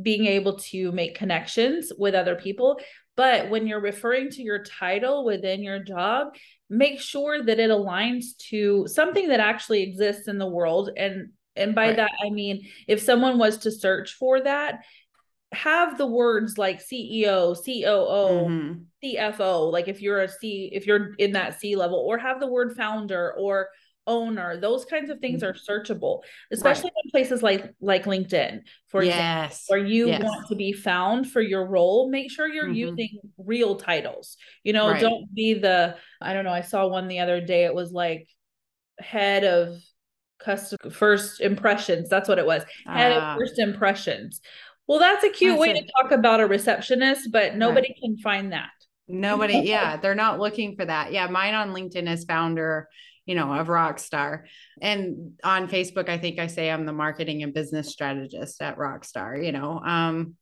being 0.00 0.26
able 0.26 0.58
to 0.58 0.92
make 0.92 1.16
connections 1.16 1.90
with 1.98 2.14
other 2.14 2.36
people. 2.36 2.78
But 3.16 3.48
when 3.48 3.66
you're 3.66 3.80
referring 3.80 4.28
to 4.32 4.42
your 4.42 4.62
title 4.62 5.24
within 5.24 5.62
your 5.62 5.82
job 5.82 6.34
make 6.68 7.00
sure 7.00 7.42
that 7.42 7.60
it 7.60 7.70
aligns 7.70 8.36
to 8.50 8.86
something 8.88 9.28
that 9.28 9.40
actually 9.40 9.82
exists 9.82 10.28
in 10.28 10.38
the 10.38 10.48
world 10.48 10.90
and 10.96 11.28
and 11.56 11.74
by 11.74 11.88
right. 11.88 11.96
that, 11.96 12.10
I 12.24 12.30
mean, 12.30 12.68
if 12.86 13.00
someone 13.00 13.38
was 13.38 13.58
to 13.58 13.70
search 13.70 14.14
for 14.14 14.40
that, 14.42 14.80
have 15.52 15.96
the 15.96 16.06
words 16.06 16.58
like 16.58 16.84
CEO, 16.84 17.54
COO, 17.54 18.48
mm-hmm. 18.48 18.72
CFO, 19.02 19.72
like 19.72 19.88
if 19.88 20.02
you're 20.02 20.22
a 20.22 20.28
C, 20.28 20.70
if 20.72 20.86
you're 20.86 21.14
in 21.14 21.32
that 21.32 21.60
C 21.60 21.76
level, 21.76 21.98
or 21.98 22.18
have 22.18 22.40
the 22.40 22.46
word 22.46 22.76
founder 22.76 23.32
or 23.32 23.68
owner 24.06 24.56
those 24.56 24.84
kinds 24.84 25.10
of 25.10 25.18
things 25.18 25.42
mm-hmm. 25.42 25.50
are 25.50 25.80
searchable 25.80 26.20
especially 26.52 26.84
right. 26.84 27.04
in 27.04 27.10
places 27.10 27.42
like 27.42 27.74
like 27.80 28.04
linkedin 28.04 28.60
for 28.86 29.02
yes. 29.02 29.16
example 29.16 29.58
where 29.68 29.86
you 29.86 30.06
yes. 30.06 30.22
want 30.22 30.46
to 30.48 30.54
be 30.54 30.72
found 30.72 31.28
for 31.28 31.40
your 31.40 31.66
role 31.66 32.08
make 32.08 32.30
sure 32.30 32.46
you're 32.46 32.66
mm-hmm. 32.66 32.74
using 32.74 33.18
real 33.36 33.74
titles 33.74 34.36
you 34.62 34.72
know 34.72 34.90
right. 34.90 35.00
don't 35.00 35.34
be 35.34 35.54
the 35.54 35.96
i 36.20 36.32
don't 36.32 36.44
know 36.44 36.52
i 36.52 36.60
saw 36.60 36.86
one 36.86 37.08
the 37.08 37.18
other 37.18 37.40
day 37.40 37.64
it 37.64 37.74
was 37.74 37.90
like 37.90 38.28
head 38.98 39.44
of 39.44 39.76
custom 40.46 40.90
first 40.90 41.40
impressions. 41.40 42.08
That's 42.08 42.28
what 42.28 42.38
it 42.38 42.46
was. 42.46 42.62
Head 42.86 43.12
of 43.12 43.22
ah. 43.22 43.36
first 43.36 43.58
impressions. 43.58 44.40
Well, 44.86 45.00
that's 45.00 45.24
a 45.24 45.30
cute 45.30 45.58
that's 45.58 45.60
way 45.60 45.72
to 45.72 45.86
talk 46.00 46.12
about 46.12 46.40
a 46.40 46.46
receptionist, 46.46 47.32
but 47.32 47.56
nobody 47.56 47.88
right. 47.88 47.98
can 48.00 48.16
find 48.18 48.52
that. 48.52 48.70
Nobody, 49.08 49.58
yeah, 49.64 49.96
they're 49.96 50.14
not 50.14 50.38
looking 50.38 50.76
for 50.76 50.84
that. 50.84 51.12
Yeah, 51.12 51.26
mine 51.26 51.54
on 51.54 51.74
LinkedIn 51.74 52.08
is 52.08 52.24
founder, 52.24 52.88
you 53.26 53.34
know, 53.34 53.52
of 53.52 53.66
Rockstar. 53.66 54.44
And 54.80 55.32
on 55.42 55.68
Facebook, 55.68 56.08
I 56.08 56.18
think 56.18 56.38
I 56.38 56.46
say 56.46 56.70
I'm 56.70 56.86
the 56.86 56.92
marketing 56.92 57.42
and 57.42 57.52
business 57.52 57.90
strategist 57.90 58.62
at 58.62 58.78
Rockstar, 58.78 59.44
you 59.44 59.52
know. 59.52 59.80
Um, 59.80 60.36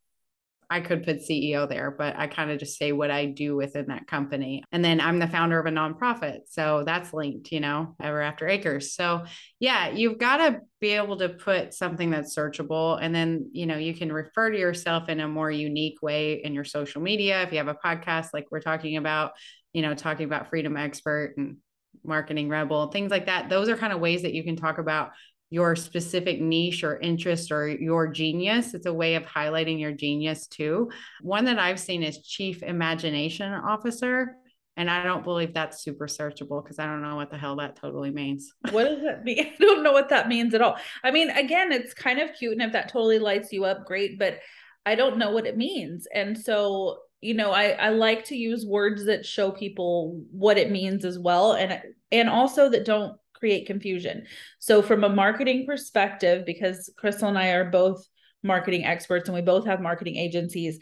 I 0.71 0.81
could 0.81 1.05
put 1.05 1.19
CEO 1.19 1.69
there, 1.69 1.91
but 1.91 2.17
I 2.17 2.27
kind 2.27 2.51
of 2.51 2.59
just 2.59 2.79
say 2.79 2.93
what 2.93 3.11
I 3.11 3.27
do 3.27 3.57
within 3.57 3.87
that 3.89 4.07
company. 4.07 4.63
And 4.73 4.85
then 4.85 5.01
I'm 5.01 5.19
the 5.19 5.27
founder 5.27 5.59
of 5.59 5.67
a 5.67 5.71
nonprofit. 5.71 6.41
So 6.49 6.85
that's 6.85 7.13
linked, 7.13 7.53
you 7.53 7.61
know, 7.61 7.95
ever 8.01 8.21
after 8.21 8.49
acres. 8.49 8.95
So 8.95 9.25
yeah, 9.61 9.91
you've 9.91 10.19
got 10.19 10.39
to 10.39 10.61
be 10.81 10.91
able 10.91 11.17
to 11.19 11.29
put 11.29 11.75
something 11.75 12.11
that's 12.11 12.37
searchable. 12.37 12.99
And 13.01 13.15
then, 13.15 13.51
you 13.53 13.67
know, 13.67 13.77
you 13.77 13.95
can 13.95 14.13
refer 14.13 14.51
to 14.51 14.59
yourself 14.59 15.09
in 15.09 15.21
a 15.21 15.29
more 15.29 15.51
unique 15.51 16.03
way 16.03 16.43
in 16.45 16.55
your 16.55 16.65
social 16.65 17.01
media. 17.01 17.43
If 17.43 17.53
you 17.53 17.59
have 17.59 17.69
a 17.69 17.75
podcast 17.75 18.29
like 18.33 18.47
we're 18.51 18.61
talking 18.61 18.97
about, 18.97 19.33
you 19.73 19.83
know, 19.83 19.95
talking 19.95 20.27
about 20.27 20.51
freedom 20.51 20.77
expert 20.77 21.35
and 21.37 21.57
marketing 22.05 22.49
rebel, 22.49 22.89
things 22.89 23.11
like 23.11 23.27
that. 23.27 23.49
Those 23.49 23.69
are 23.69 23.77
kind 23.77 23.93
of 23.93 24.01
ways 24.01 24.23
that 24.23 24.35
you 24.35 24.45
can 24.45 24.57
talk 24.57 24.79
about 24.79 25.11
your 25.55 25.77
specific 25.77 26.41
niche 26.41 26.83
or 26.83 26.99
interest 26.99 27.53
or 27.53 27.69
your 27.69 28.09
genius. 28.09 28.75
It's 28.75 28.87
a 28.87 28.93
way 28.93 29.15
of 29.15 29.23
highlighting 29.25 29.79
your 29.79 29.93
genius 29.93 30.49
too. 30.49 30.91
One 31.23 31.45
that 31.45 31.61
I've 31.61 31.79
seen 31.79 32.03
is 32.03 32.19
chief 32.27 32.65
imagination 32.65 33.53
officer. 33.53 34.35
And 34.77 34.91
I 34.91 35.05
don't 35.05 35.23
believe 35.23 35.55
that's 35.55 35.85
super 35.85 36.09
searchable 36.09 36.61
because 36.61 36.81
I 36.81 36.87
don't 36.87 37.03
know 37.03 37.15
what 37.15 37.31
the 37.31 37.39
hell 37.39 37.55
that 37.59 37.77
totally 37.77 38.11
means. 38.11 38.53
What 38.73 38.83
does 38.83 39.03
that 39.03 39.23
mean? 39.23 39.39
I 39.61 39.63
don't 39.63 39.85
know 39.85 39.93
what 39.93 40.09
that 40.09 40.27
means 40.27 40.55
at 40.55 40.61
all. 40.61 40.77
I 41.05 41.13
mean, 41.13 41.31
again, 41.31 41.71
it's 41.71 41.95
kind 41.95 42.19
of 42.19 42.35
cute. 42.37 42.55
And 42.55 42.63
if 42.63 42.73
that 42.73 42.89
totally 42.89 43.21
lights 43.21 43.53
you 43.53 43.65
up, 43.65 43.87
great. 43.87 44.19
But 44.19 44.41
I 44.85 44.97
don't 44.97 45.19
know 45.19 45.31
what 45.31 45.47
it 45.47 45.57
means. 45.57 46.09
And 46.13 46.37
so, 46.37 46.99
you 47.21 47.35
know, 47.35 47.53
I, 47.53 47.69
I 47.69 47.91
like 47.91 48.25
to 48.25 48.37
use 48.37 48.67
words 48.67 49.05
that 49.05 49.25
show 49.25 49.53
people 49.53 50.21
what 50.33 50.59
it 50.59 50.73
means 50.73 51.05
as 51.05 51.17
well. 51.17 51.53
And 51.53 51.81
and 52.11 52.29
also 52.29 52.69
that 52.71 52.85
don't 52.85 53.17
create 53.45 53.67
confusion. 53.67 54.25
So, 54.59 54.81
from 54.81 55.05
a 55.05 55.09
marketing 55.11 55.67
perspective, 55.67 56.47
because 56.47 56.91
Crystal 56.97 57.29
and 57.29 57.37
I 57.37 57.49
are 57.49 57.71
both 57.71 58.03
marketing 58.43 58.87
experts 58.87 59.29
and 59.29 59.35
we 59.35 59.43
both 59.43 59.67
have 59.67 59.83
marketing 59.83 60.17
agencies, 60.17 60.79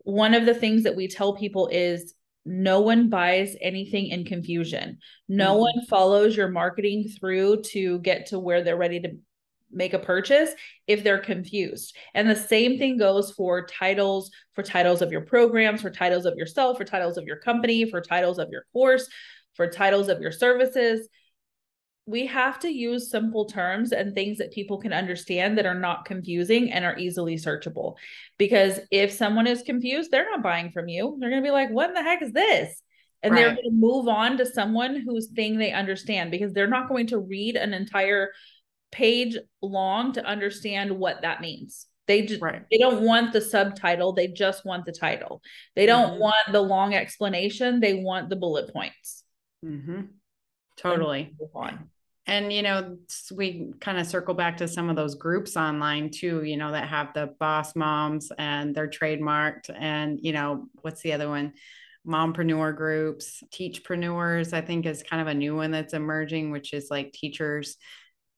one 0.00 0.34
of 0.34 0.44
the 0.44 0.52
things 0.52 0.82
that 0.82 0.94
we 0.94 1.08
tell 1.08 1.34
people 1.34 1.68
is 1.68 2.12
no 2.44 2.82
one 2.82 3.08
buys 3.08 3.56
anything 3.62 4.08
in 4.08 4.26
confusion. 4.26 4.98
No 5.26 5.52
mm-hmm. 5.52 5.60
one 5.60 5.86
follows 5.88 6.36
your 6.36 6.48
marketing 6.48 7.08
through 7.18 7.62
to 7.72 7.98
get 8.00 8.26
to 8.26 8.38
where 8.38 8.62
they're 8.62 8.76
ready 8.76 9.00
to 9.00 9.16
make 9.72 9.94
a 9.94 9.98
purchase 9.98 10.50
if 10.86 11.02
they're 11.02 11.18
confused. 11.18 11.96
And 12.12 12.28
the 12.28 12.36
same 12.36 12.76
thing 12.76 12.98
goes 12.98 13.30
for 13.32 13.66
titles, 13.66 14.30
for 14.52 14.62
titles 14.62 15.00
of 15.00 15.12
your 15.12 15.22
programs, 15.22 15.80
for 15.80 15.90
titles 15.90 16.26
of 16.26 16.36
yourself, 16.36 16.76
for 16.76 16.84
titles 16.84 17.16
of 17.16 17.24
your 17.24 17.38
company, 17.38 17.90
for 17.90 18.02
titles 18.02 18.38
of 18.38 18.50
your 18.50 18.66
course, 18.74 19.08
for 19.54 19.66
titles 19.66 20.10
of 20.10 20.20
your 20.20 20.32
services 20.32 21.08
we 22.06 22.26
have 22.26 22.60
to 22.60 22.68
use 22.68 23.10
simple 23.10 23.46
terms 23.46 23.90
and 23.90 24.14
things 24.14 24.38
that 24.38 24.52
people 24.52 24.78
can 24.78 24.92
understand 24.92 25.58
that 25.58 25.66
are 25.66 25.78
not 25.78 26.04
confusing 26.04 26.70
and 26.70 26.84
are 26.84 26.96
easily 26.96 27.34
searchable. 27.36 27.96
Because 28.38 28.78
if 28.92 29.10
someone 29.10 29.48
is 29.48 29.62
confused, 29.62 30.12
they're 30.12 30.30
not 30.30 30.42
buying 30.42 30.70
from 30.70 30.88
you. 30.88 31.16
They're 31.18 31.30
going 31.30 31.42
to 31.42 31.46
be 31.46 31.52
like, 31.52 31.70
what 31.70 31.88
in 31.88 31.94
the 31.94 32.02
heck 32.02 32.22
is 32.22 32.32
this? 32.32 32.80
And 33.22 33.32
right. 33.32 33.40
they're 33.40 33.54
going 33.56 33.70
to 33.70 33.70
move 33.72 34.06
on 34.06 34.36
to 34.36 34.46
someone 34.46 35.02
whose 35.04 35.28
thing 35.34 35.58
they 35.58 35.72
understand 35.72 36.30
because 36.30 36.52
they're 36.52 36.68
not 36.68 36.88
going 36.88 37.08
to 37.08 37.18
read 37.18 37.56
an 37.56 37.74
entire 37.74 38.30
page 38.92 39.36
long 39.60 40.12
to 40.12 40.24
understand 40.24 40.92
what 40.92 41.22
that 41.22 41.40
means. 41.40 41.86
They 42.06 42.22
just 42.22 42.40
right. 42.40 42.62
they 42.70 42.78
don't 42.78 43.02
want 43.02 43.32
the 43.32 43.40
subtitle, 43.40 44.12
they 44.12 44.28
just 44.28 44.64
want 44.64 44.84
the 44.86 44.92
title. 44.92 45.42
They 45.74 45.86
don't 45.86 46.12
mm-hmm. 46.12 46.20
want 46.20 46.52
the 46.52 46.60
long 46.60 46.94
explanation, 46.94 47.80
they 47.80 47.94
want 47.94 48.30
the 48.30 48.36
bullet 48.36 48.72
points. 48.72 49.24
Mm-hmm. 49.64 50.02
Totally. 50.76 51.34
And 52.26 52.52
you 52.52 52.62
know 52.62 52.96
we 53.34 53.72
kind 53.80 53.98
of 53.98 54.06
circle 54.06 54.34
back 54.34 54.56
to 54.58 54.68
some 54.68 54.90
of 54.90 54.96
those 54.96 55.14
groups 55.14 55.56
online 55.56 56.10
too 56.10 56.42
you 56.42 56.56
know 56.56 56.72
that 56.72 56.88
have 56.88 57.14
the 57.14 57.34
boss 57.38 57.76
moms 57.76 58.32
and 58.36 58.74
they're 58.74 58.88
trademarked 58.88 59.70
and 59.78 60.18
you 60.20 60.32
know 60.32 60.66
what's 60.82 61.02
the 61.02 61.12
other 61.12 61.28
one? 61.28 61.52
Mompreneur 62.06 62.76
groups 62.76 63.42
teachpreneurs 63.52 64.52
i 64.52 64.60
think 64.60 64.86
is 64.86 65.02
kind 65.02 65.20
of 65.20 65.26
a 65.26 65.34
new 65.34 65.56
one 65.56 65.72
that's 65.72 65.92
emerging 65.92 66.52
which 66.52 66.72
is 66.72 66.86
like 66.88 67.12
teachers 67.12 67.76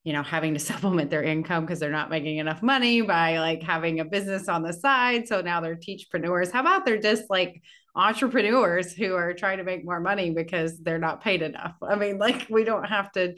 you 0.05 0.15
know 0.15 0.23
having 0.23 0.55
to 0.55 0.61
supplement 0.71 1.11
their 1.11 1.23
income 1.23 1.67
because 1.67 1.79
they're 1.79 1.91
not 1.91 2.09
making 2.09 2.39
enough 2.39 2.63
money 2.63 3.03
by 3.03 3.39
like 3.39 3.63
having 3.63 4.01
a 4.01 4.07
business 4.07 4.49
on 4.49 4.63
the 4.63 4.73
side. 4.73 5.29
So 5.29 5.43
now 5.43 5.61
they're 5.61 5.77
teachpreneurs. 5.77 6.51
How 6.51 6.61
about 6.61 6.87
they're 6.87 7.01
just 7.01 7.25
like 7.29 7.63
entrepreneurs 7.95 8.93
who 8.93 9.15
are 9.15 9.35
trying 9.35 9.59
to 9.59 9.65
make 9.65 9.85
more 9.85 10.01
money 10.01 10.31
because 10.31 10.79
they're 10.79 10.99
not 10.99 11.23
paid 11.23 11.43
enough. 11.43 11.75
I 11.83 11.97
mean, 11.97 12.17
like 12.19 12.47
we 12.49 12.65
don't 12.65 12.85
have 12.85 13.13
to 13.13 13.35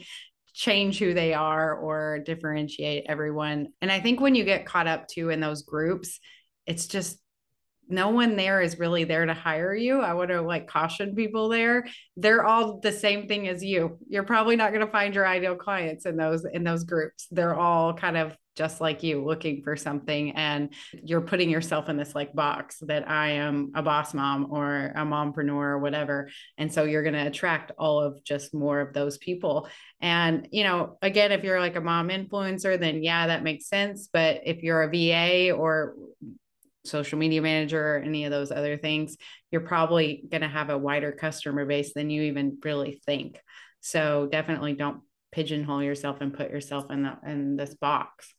change 0.53 0.99
who 0.99 1.13
they 1.13 1.33
are 1.33 1.75
or 1.75 2.19
differentiate 2.25 3.05
everyone. 3.07 3.69
And 3.81 3.91
I 3.91 3.99
think 3.99 4.19
when 4.19 4.35
you 4.35 4.43
get 4.43 4.65
caught 4.65 4.87
up 4.87 5.07
too 5.07 5.29
in 5.29 5.39
those 5.39 5.63
groups, 5.63 6.19
it's 6.65 6.87
just 6.87 7.17
no 7.91 8.09
one 8.09 8.35
there 8.35 8.61
is 8.61 8.79
really 8.79 9.03
there 9.03 9.25
to 9.25 9.33
hire 9.33 9.75
you. 9.75 9.99
I 9.99 10.13
want 10.13 10.29
to 10.29 10.41
like 10.41 10.67
caution 10.67 11.13
people 11.13 11.49
there. 11.49 11.85
They're 12.15 12.45
all 12.45 12.79
the 12.79 12.91
same 12.91 13.27
thing 13.27 13.47
as 13.47 13.63
you. 13.63 13.99
You're 14.07 14.23
probably 14.23 14.55
not 14.55 14.71
going 14.71 14.85
to 14.85 14.91
find 14.91 15.13
your 15.13 15.27
ideal 15.27 15.55
clients 15.55 16.05
in 16.05 16.15
those 16.15 16.45
in 16.45 16.63
those 16.63 16.85
groups. 16.85 17.27
They're 17.31 17.59
all 17.59 17.93
kind 17.93 18.17
of 18.17 18.35
just 18.61 18.79
like 18.79 19.01
you 19.01 19.25
looking 19.25 19.63
for 19.63 19.75
something 19.75 20.33
and 20.33 20.69
you're 21.03 21.19
putting 21.19 21.49
yourself 21.49 21.89
in 21.89 21.97
this 21.97 22.13
like 22.13 22.31
box 22.35 22.77
that 22.81 23.09
I 23.09 23.31
am 23.31 23.71
a 23.73 23.81
boss 23.81 24.13
mom 24.13 24.51
or 24.51 24.91
a 24.95 25.01
mompreneur 25.01 25.49
or 25.49 25.79
whatever 25.79 26.29
and 26.59 26.71
so 26.71 26.83
you're 26.83 27.01
going 27.01 27.15
to 27.15 27.25
attract 27.25 27.71
all 27.79 27.99
of 27.99 28.23
just 28.23 28.53
more 28.53 28.79
of 28.79 28.93
those 28.93 29.17
people 29.17 29.67
and 29.99 30.47
you 30.51 30.63
know 30.63 30.99
again 31.01 31.31
if 31.31 31.43
you're 31.43 31.59
like 31.59 31.75
a 31.75 31.81
mom 31.81 32.09
influencer 32.09 32.79
then 32.79 33.01
yeah 33.01 33.25
that 33.25 33.41
makes 33.41 33.65
sense 33.65 34.09
but 34.13 34.41
if 34.45 34.61
you're 34.61 34.83
a 34.83 34.91
VA 34.91 35.51
or 35.51 35.95
social 36.83 37.17
media 37.17 37.41
manager 37.41 37.95
or 37.95 37.99
any 37.99 38.25
of 38.25 38.31
those 38.31 38.51
other 38.51 38.75
things, 38.75 39.15
you're 39.51 39.61
probably 39.61 40.23
going 40.31 40.41
to 40.41 40.47
have 40.47 40.71
a 40.71 40.77
wider 40.77 41.11
customer 41.11 41.63
base 41.63 41.93
than 41.93 42.09
you 42.09 42.23
even 42.23 42.57
really 42.63 43.01
think. 43.05 43.39
So 43.81 44.27
definitely 44.31 44.73
don't 44.73 45.01
pigeonhole 45.31 45.83
yourself 45.83 46.17
and 46.21 46.33
put 46.33 46.51
yourself 46.51 46.91
in 46.91 47.03
the 47.03 47.17
in 47.25 47.55
this 47.55 47.73
box. 47.75 48.33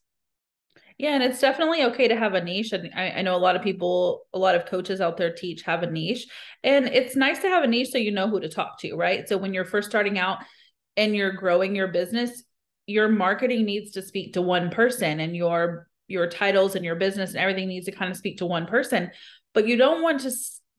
Yeah, 1.03 1.15
and 1.15 1.23
it's 1.25 1.41
definitely 1.41 1.83
okay 1.87 2.07
to 2.07 2.15
have 2.15 2.35
a 2.35 2.45
niche. 2.45 2.71
And 2.71 2.89
I, 2.95 3.11
I, 3.11 3.23
know 3.23 3.35
a 3.35 3.37
lot 3.37 3.57
of 3.57 3.63
people, 3.63 4.29
a 4.33 4.39
lot 4.39 4.55
of 4.55 4.67
coaches 4.67 5.01
out 5.01 5.17
there 5.17 5.35
teach 5.35 5.63
have 5.63 5.83
a 5.83 5.91
niche. 5.91 6.29
And 6.63 6.87
it's 6.87 7.17
nice 7.17 7.41
to 7.41 7.49
have 7.49 7.65
a 7.65 7.67
niche 7.67 7.91
so 7.91 7.99
you 7.99 8.13
know 8.13 8.29
who 8.29 8.39
to 8.39 8.49
talk 8.49 8.79
to, 8.83 8.95
right? 8.95 9.29
So 9.29 9.37
when 9.37 9.53
you're 9.53 9.65
first 9.65 9.91
starting 9.91 10.17
out 10.17 10.39
and 10.97 11.17
you're 11.17 11.33
growing 11.33 11.75
your 11.75 11.89
business, 11.89 12.45
your 12.87 13.09
marketing 13.09 13.65
needs 13.65 13.91
to 13.93 14.03
speak 14.03 14.35
to 14.35 14.43
one 14.43 14.71
person 14.71 15.19
and 15.19 15.35
your 15.35 15.89
your 16.07 16.29
titles 16.29 16.77
and 16.77 16.85
your 16.85 16.95
business 16.95 17.31
and 17.31 17.39
everything 17.41 17.67
needs 17.67 17.87
to 17.87 17.93
kind 17.93 18.13
of 18.13 18.17
speak 18.17 18.39
to 18.39 18.47
one 18.47 18.67
person. 18.67 19.11
But 19.55 19.67
you 19.67 19.77
don't 19.77 20.03
want 20.03 20.21
to 20.21 20.31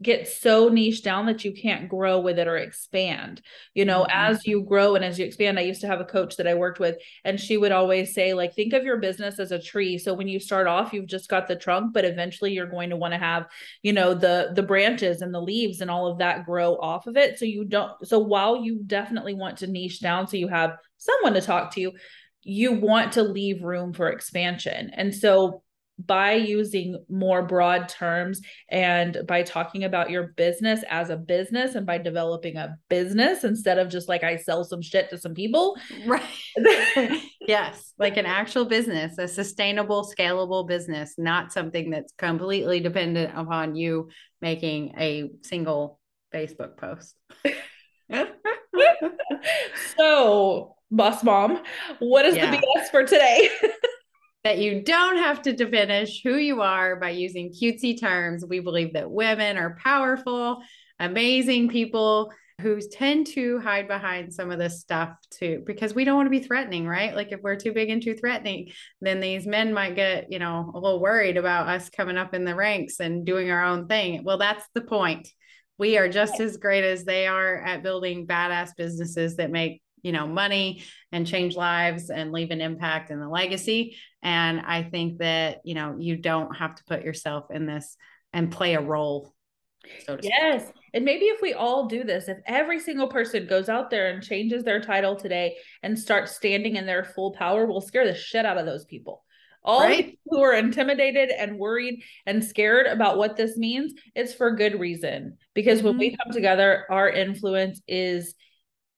get 0.02 0.28
so 0.28 0.70
niche 0.70 1.02
down 1.04 1.28
that 1.28 1.46
you 1.46 1.54
can't 1.54 1.88
grow 1.88 2.20
with 2.20 2.38
it 2.38 2.48
or 2.48 2.58
expand. 2.58 3.42
You 3.74 3.86
know, 3.86 4.02
mm-hmm. 4.02 4.12
as 4.12 4.46
you 4.46 4.64
grow 4.64 4.96
and 4.96 5.06
as 5.06 5.18
you 5.18 5.26
expand, 5.26 5.58
I 5.58 5.64
used 5.64 5.82
to 5.82 5.88
have 5.88 6.02
a 6.02 6.06
coach 6.06 6.36
that 6.38 6.48
I 6.48 6.56
worked 6.56 6.80
with 6.80 6.98
and 7.24 7.40
she 7.40 7.58
would 7.58 7.72
always 7.72 8.14
say 8.14 8.34
like 8.34 8.54
think 8.54 8.74
of 8.74 8.84
your 8.84 8.98
business 8.98 9.40
as 9.40 9.52
a 9.52 9.62
tree. 9.62 9.98
So 9.98 10.14
when 10.14 10.28
you 10.28 10.40
start 10.40 10.68
off, 10.68 10.94
you've 10.94 11.08
just 11.08 11.30
got 11.30 11.48
the 11.48 11.56
trunk, 11.56 11.94
but 11.94 12.06
eventually 12.06 12.54
you're 12.54 12.68
going 12.68 12.90
to 12.90 12.98
want 12.98 13.14
to 13.14 13.20
have, 13.20 13.48
you 13.82 13.94
know, 13.94 14.14
the 14.14 14.52
the 14.54 14.64
branches 14.64 15.22
and 15.22 15.34
the 15.34 15.42
leaves 15.42 15.80
and 15.82 15.90
all 15.90 16.08
of 16.08 16.18
that 16.18 16.46
grow 16.46 16.76
off 16.76 17.08
of 17.08 17.16
it. 17.16 17.40
So 17.40 17.46
you 17.46 17.64
don't 17.66 17.92
so 18.06 18.20
while 18.20 18.64
you 18.64 18.82
definitely 18.86 19.36
want 19.36 19.58
to 19.58 19.68
niche 19.68 20.02
down 20.02 20.28
so 20.28 20.38
you 20.38 20.48
have 20.48 20.76
someone 20.98 21.34
to 21.34 21.42
talk 21.42 21.74
to, 21.76 21.92
you 22.44 22.74
want 22.74 23.14
to 23.14 23.24
leave 23.24 23.64
room 23.64 23.94
for 23.94 24.10
expansion. 24.10 24.92
And 24.94 25.14
so 25.14 25.64
by 26.00 26.34
using 26.34 27.04
more 27.10 27.44
broad 27.44 27.88
terms 27.88 28.42
and 28.70 29.20
by 29.28 29.44
talking 29.44 29.84
about 29.84 30.10
your 30.10 30.34
business 30.36 30.84
as 30.90 31.10
a 31.10 31.18
business 31.18 31.76
and 31.76 31.86
by 31.86 31.98
developing 31.98 32.58
a 32.58 32.76
business 32.90 33.44
instead 33.44 33.78
of 33.78 33.90
just 33.90 34.10
like 34.10 34.24
I 34.24 34.38
sell 34.38 34.64
some 34.64 34.82
shit 34.82 35.10
to 35.12 35.18
some 35.18 35.34
people. 35.34 35.78
Right. 36.06 36.24
yes, 37.42 37.94
like 38.00 38.18
an 38.18 38.26
actual 38.26 38.66
business, 38.66 39.18
a 39.18 39.28
sustainable, 39.28 40.12
scalable 40.18 40.68
business, 40.68 41.14
not 41.18 41.54
something 41.54 41.92
that's 41.92 42.14
completely 42.18 42.80
dependent 42.80 43.32
upon 43.36 43.76
you 43.76 44.10
making 44.42 44.96
a 44.98 45.30
single 45.44 46.00
Facebook 46.34 46.78
post. 46.78 47.16
so, 49.98 50.76
boss 50.90 51.24
mom, 51.24 51.62
what 52.00 52.26
is 52.26 52.36
yeah. 52.36 52.52
the 52.52 52.58
BS 52.58 52.90
for 52.90 53.04
today? 53.04 53.50
that 54.44 54.58
you 54.58 54.84
don't 54.84 55.18
have 55.18 55.42
to 55.44 55.54
diminish 55.54 56.22
who 56.24 56.36
you 56.36 56.62
are 56.62 56.98
by 56.98 57.12
using 57.12 57.54
cutesy 57.54 58.00
terms. 58.00 58.46
We 58.46 58.60
believe 58.60 58.94
that 58.94 59.10
women 59.10 59.58
are 59.58 59.78
powerful, 59.82 60.62
amazing 61.00 61.70
people 61.70 62.32
who 62.62 62.80
tend 62.80 63.28
to 63.28 63.60
hide 63.60 63.88
behind 63.88 64.34
some 64.34 64.52
of 64.52 64.60
this 64.60 64.80
stuff 64.80 65.16
too, 65.32 65.64
because 65.66 65.94
we 65.94 66.04
don't 66.04 66.16
want 66.16 66.28
to 66.28 66.40
be 66.40 66.46
threatening, 66.46 66.88
right? 66.88 67.16
Like 67.16 67.32
if 67.32 67.42
we're 67.42 67.56
too 67.56 67.74
big 67.74 67.90
and 67.90 68.02
too 68.02 68.16
threatening, 68.16 68.72
then 69.02 69.20
these 69.20 69.48
men 69.48 69.74
might 69.74 69.96
get, 69.96 70.32
you 70.32 70.40
know, 70.40 70.72
a 70.74 70.80
little 70.80 71.00
worried 71.00 71.38
about 71.38 71.68
us 71.68 71.90
coming 71.90 72.18
up 72.18 72.34
in 72.34 72.46
the 72.46 72.56
ranks 72.56 73.00
and 73.00 73.26
doing 73.26 73.50
our 73.50 73.64
own 73.64 73.88
thing. 73.88 74.24
Well, 74.24 74.38
that's 74.38 74.66
the 74.74 74.82
point. 74.82 75.28
We 75.78 75.98
are 75.98 76.08
just 76.08 76.40
as 76.40 76.58
great 76.58 76.84
as 76.84 77.04
they 77.04 77.28
are 77.28 77.58
at 77.58 77.82
building 77.82 78.28
badass 78.28 78.72
businesses 78.78 79.38
that 79.38 79.52
make 79.52 79.82
you 80.04 80.12
know 80.12 80.28
money 80.28 80.84
and 81.12 81.26
change 81.26 81.56
lives 81.56 82.10
and 82.10 82.32
leave 82.32 82.52
an 82.52 82.62
impact 82.62 83.10
and 83.10 83.24
a 83.24 83.28
legacy 83.28 83.98
and 84.22 84.62
i 84.62 84.84
think 84.84 85.18
that 85.18 85.62
you 85.64 85.74
know 85.74 85.96
you 85.98 86.16
don't 86.16 86.56
have 86.56 86.76
to 86.76 86.84
put 86.84 87.04
yourself 87.04 87.46
in 87.50 87.66
this 87.66 87.98
and 88.34 88.52
play 88.52 88.76
a 88.76 88.82
role 88.82 89.34
so 90.06 90.18
yes 90.22 90.64
speak. 90.64 90.76
and 90.94 91.06
maybe 91.06 91.26
if 91.26 91.42
we 91.42 91.54
all 91.54 91.88
do 91.88 92.04
this 92.04 92.28
if 92.28 92.38
every 92.46 92.80
single 92.80 93.08
person 93.08 93.48
goes 93.48 93.70
out 93.70 93.90
there 93.90 94.10
and 94.10 94.22
changes 94.22 94.64
their 94.64 94.80
title 94.80 95.16
today 95.16 95.56
and 95.82 95.98
starts 95.98 96.36
standing 96.36 96.76
in 96.76 96.86
their 96.86 97.04
full 97.04 97.32
power 97.32 97.66
we'll 97.66 97.82
scare 97.82 98.06
the 98.06 98.16
shit 98.16 98.46
out 98.46 98.58
of 98.58 98.66
those 98.66 98.86
people 98.86 99.24
all 99.66 99.80
right? 99.80 100.20
who 100.26 100.42
are 100.42 100.54
intimidated 100.54 101.30
and 101.30 101.58
worried 101.58 102.02
and 102.26 102.44
scared 102.44 102.86
about 102.86 103.18
what 103.18 103.38
this 103.38 103.58
means 103.58 103.94
it's 104.16 104.34
for 104.34 104.56
good 104.56 104.80
reason 104.80 105.38
because 105.54 105.82
when 105.82 105.94
mm-hmm. 105.94 106.00
we 106.00 106.18
come 106.18 106.34
together 106.34 106.86
our 106.90 107.10
influence 107.10 107.82
is 107.88 108.36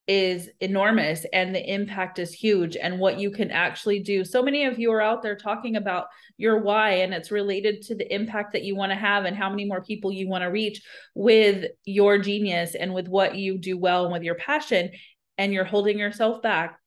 is 0.08 0.48
enormous 0.60 1.26
and 1.32 1.54
the 1.54 1.72
impact 1.72 2.18
is 2.18 2.32
huge 2.32 2.76
and 2.76 3.00
what 3.00 3.18
you 3.18 3.30
can 3.30 3.50
actually 3.50 4.00
do. 4.00 4.24
So 4.24 4.42
many 4.42 4.64
of 4.64 4.78
you 4.78 4.92
are 4.92 5.02
out 5.02 5.22
there 5.22 5.36
talking 5.36 5.76
about 5.76 6.06
your 6.36 6.58
why 6.58 6.90
and 6.98 7.12
it's 7.12 7.32
related 7.32 7.82
to 7.82 7.96
the 7.96 8.12
impact 8.14 8.52
that 8.52 8.62
you 8.62 8.76
want 8.76 8.92
to 8.92 8.96
have 8.96 9.24
and 9.24 9.36
how 9.36 9.50
many 9.50 9.64
more 9.64 9.82
people 9.82 10.12
you 10.12 10.28
want 10.28 10.42
to 10.42 10.48
reach 10.48 10.82
with 11.14 11.64
your 11.84 12.18
genius 12.18 12.76
and 12.76 12.94
with 12.94 13.08
what 13.08 13.34
you 13.34 13.58
do 13.58 13.76
well 13.76 14.04
and 14.04 14.12
with 14.12 14.22
your 14.22 14.36
passion 14.36 14.90
and 15.38 15.52
you're 15.52 15.64
holding 15.64 15.98
yourself 15.98 16.40
back 16.40 16.78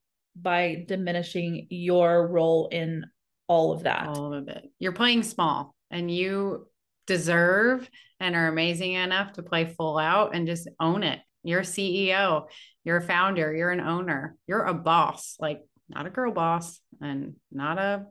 by 0.42 0.86
diminishing 0.88 1.68
your 1.70 2.28
role 2.28 2.70
in 2.72 3.06
all 3.48 3.74
of 3.74 3.84
that. 3.84 4.08
All 4.08 4.34
of 4.34 4.48
it. 4.48 4.64
You're 4.80 4.94
playing 4.94 5.24
small 5.24 5.76
and 5.92 6.10
you 6.10 6.68
deserve 7.08 7.90
and 8.20 8.36
are 8.36 8.48
amazing 8.48 8.94
enough 8.94 9.34
to 9.34 9.44
play 9.44 9.66
full 9.66 9.98
out 9.98 10.36
and 10.36 10.48
just 10.48 10.70
own 10.80 11.04
it. 11.04 11.20
You're 11.44 11.62
a 11.62 11.64
CEO 11.64 12.48
you're 12.90 12.98
a 12.98 13.02
founder, 13.02 13.54
you're 13.54 13.70
an 13.70 13.82
owner, 13.82 14.36
you're 14.48 14.64
a 14.64 14.74
boss, 14.74 15.36
like 15.40 15.62
not 15.90 16.08
a 16.08 16.10
girl 16.10 16.32
boss 16.32 16.80
and 17.02 17.36
not 17.52 17.78
a 17.78 18.06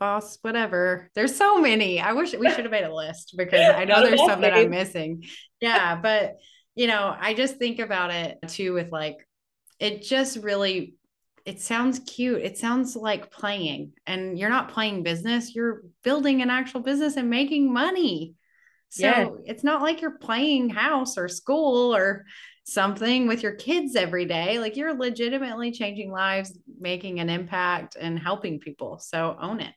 boss, 0.00 0.38
whatever. 0.42 1.08
There's 1.14 1.36
so 1.36 1.60
many. 1.60 2.00
I 2.00 2.14
wish 2.14 2.34
we 2.34 2.50
should 2.50 2.64
have 2.64 2.70
made 2.70 2.82
a 2.82 2.94
list 2.94 3.34
because 3.36 3.60
I 3.60 3.84
know 3.84 4.02
there's 4.02 4.24
some 4.24 4.40
that 4.40 4.54
I'm 4.54 4.70
missing. 4.70 5.24
Yeah. 5.60 5.96
But, 5.96 6.38
you 6.74 6.88
know, 6.88 7.14
I 7.16 7.34
just 7.34 7.58
think 7.58 7.78
about 7.78 8.12
it 8.12 8.38
too 8.48 8.72
with 8.72 8.90
like, 8.90 9.16
it 9.78 10.02
just 10.02 10.38
really 10.38 10.94
it 11.44 11.60
sounds 11.60 12.00
cute. 12.00 12.40
It 12.40 12.56
sounds 12.56 12.96
like 12.96 13.30
playing, 13.30 13.92
and 14.06 14.38
you're 14.38 14.48
not 14.48 14.70
playing 14.70 15.02
business, 15.02 15.54
you're 15.54 15.82
building 16.02 16.40
an 16.40 16.48
actual 16.48 16.80
business 16.80 17.16
and 17.16 17.28
making 17.28 17.70
money. 17.70 18.34
So 18.88 19.06
yeah. 19.06 19.28
it's 19.44 19.62
not 19.62 19.82
like 19.82 20.00
you're 20.00 20.18
playing 20.18 20.70
house 20.70 21.18
or 21.18 21.28
school 21.28 21.94
or 21.94 22.24
something 22.64 23.26
with 23.26 23.42
your 23.42 23.54
kids 23.54 23.94
every 23.94 24.24
day. 24.24 24.58
Like 24.58 24.76
you're 24.76 24.94
legitimately 24.94 25.70
changing 25.70 26.10
lives, 26.10 26.58
making 26.80 27.20
an 27.20 27.30
impact, 27.30 27.96
and 28.00 28.18
helping 28.18 28.58
people. 28.58 28.98
So 28.98 29.36
own 29.40 29.60
it. 29.60 29.74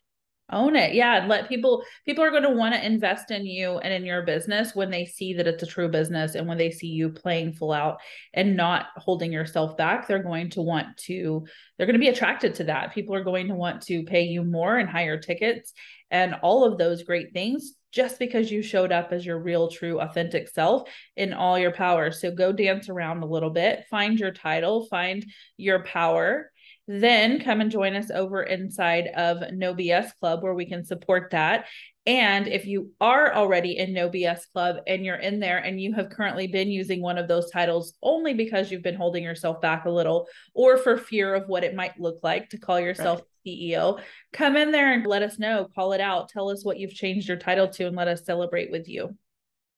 Own 0.50 0.78
it. 0.78 0.94
Yeah. 0.94 1.18
And 1.18 1.28
let 1.28 1.50
people, 1.50 1.84
people 2.06 2.24
are 2.24 2.32
going 2.32 2.44
to 2.44 2.50
want 2.50 2.74
to 2.74 2.86
invest 2.86 3.32
in 3.32 3.46
you 3.46 3.80
and 3.80 3.94
in 3.94 4.06
your 4.06 4.22
business 4.22 4.74
when 4.74 4.90
they 4.90 5.06
see 5.06 5.34
that 5.34 5.48
it's 5.48 5.64
a 5.64 5.68
true 5.68 5.90
business 5.90 6.36
and 6.36 6.48
when 6.48 6.58
they 6.58 6.72
see 6.72 6.88
you 6.88 7.10
playing 7.10 7.52
full 7.52 7.74
out 7.74 7.98
and 8.34 8.56
not 8.56 8.86
holding 8.96 9.34
yourself 9.34 9.76
back. 9.76 10.08
They're 10.08 10.24
going 10.24 10.50
to 10.52 10.62
want 10.62 10.96
to, 11.06 11.46
they're 11.78 11.86
going 11.86 11.96
to 11.96 12.00
be 12.00 12.08
attracted 12.08 12.56
to 12.56 12.64
that. 12.66 12.94
People 12.94 13.14
are 13.14 13.26
going 13.26 13.50
to 13.50 13.56
want 13.56 13.82
to 13.84 14.04
pay 14.04 14.24
you 14.24 14.42
more 14.42 14.78
and 14.78 14.90
higher 14.90 15.20
tickets 15.20 15.74
and 16.12 16.36
all 16.36 16.64
of 16.64 16.78
those 16.78 17.04
great 17.04 17.34
things 17.34 17.74
just 17.92 18.20
because 18.20 18.52
you 18.52 18.62
showed 18.62 18.92
up 18.92 19.12
as 19.12 19.26
your 19.26 19.40
real, 19.40 19.70
true, 19.70 20.00
authentic 20.00 20.48
self 20.48 20.90
in 21.16 21.34
all 21.34 21.58
your 21.58 21.72
power. 21.72 22.12
So 22.12 22.32
go 22.32 22.52
dance 22.52 22.90
around 22.90 23.24
a 23.24 23.28
little 23.28 23.50
bit, 23.50 23.86
find 23.90 24.20
your 24.20 24.32
title, 24.32 24.86
find 24.86 25.26
your 25.58 25.84
power. 25.84 26.52
Then 26.88 27.42
come 27.42 27.60
and 27.60 27.70
join 27.70 27.96
us 27.96 28.10
over 28.12 28.44
inside 28.44 29.08
of 29.16 29.44
No 29.52 29.74
BS 29.74 30.12
Club 30.20 30.42
where 30.42 30.54
we 30.54 30.66
can 30.66 30.86
support 30.86 31.32
that. 31.32 31.66
And 32.06 32.48
if 32.48 32.66
you 32.66 32.92
are 33.02 33.36
already 33.36 33.78
in 33.78 33.94
No 33.94 34.10
BS 34.10 34.44
Club 34.54 34.78
and 34.88 35.04
you're 35.04 35.18
in 35.18 35.42
there 35.42 35.58
and 35.58 35.82
you 35.82 35.94
have 35.96 36.10
currently 36.10 36.48
been 36.48 36.70
using 36.70 37.02
one 37.02 37.18
of 37.18 37.28
those 37.28 37.52
titles 37.52 37.96
only 38.02 38.34
because 38.34 38.72
you've 38.72 38.84
been 38.84 38.96
holding 38.96 39.24
yourself 39.24 39.60
back 39.60 39.84
a 39.84 39.90
little 39.90 40.28
or 40.54 40.78
for 40.78 40.98
fear 40.98 41.36
of 41.36 41.50
what 41.50 41.66
it 41.66 41.76
might 41.76 42.00
look 42.00 42.20
like 42.24 42.50
to 42.52 42.58
call 42.58 42.80
yourself 42.80 43.20
right. 43.46 43.54
CEO, 43.54 44.00
come 44.32 44.56
in 44.56 44.72
there 44.72 44.94
and 44.94 45.06
let 45.06 45.22
us 45.22 45.38
know, 45.38 45.68
call 45.76 45.92
it 45.92 46.00
out, 46.00 46.30
tell 46.30 46.50
us 46.50 46.64
what 46.64 46.80
you've 46.80 46.94
changed 46.94 47.28
your 47.28 47.38
title 47.38 47.68
to, 47.68 47.88
and 47.88 47.98
let 47.98 48.08
us 48.08 48.26
celebrate 48.26 48.72
with 48.72 48.88
you. 48.88 49.18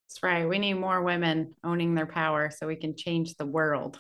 That's 0.08 0.22
right. 0.22 0.48
We 0.48 0.60
need 0.60 0.76
more 0.76 1.02
women 1.02 1.56
owning 1.64 1.96
their 1.96 2.06
power 2.06 2.52
so 2.56 2.68
we 2.68 2.76
can 2.76 2.96
change 2.96 3.36
the 3.36 3.46
world. 3.48 4.00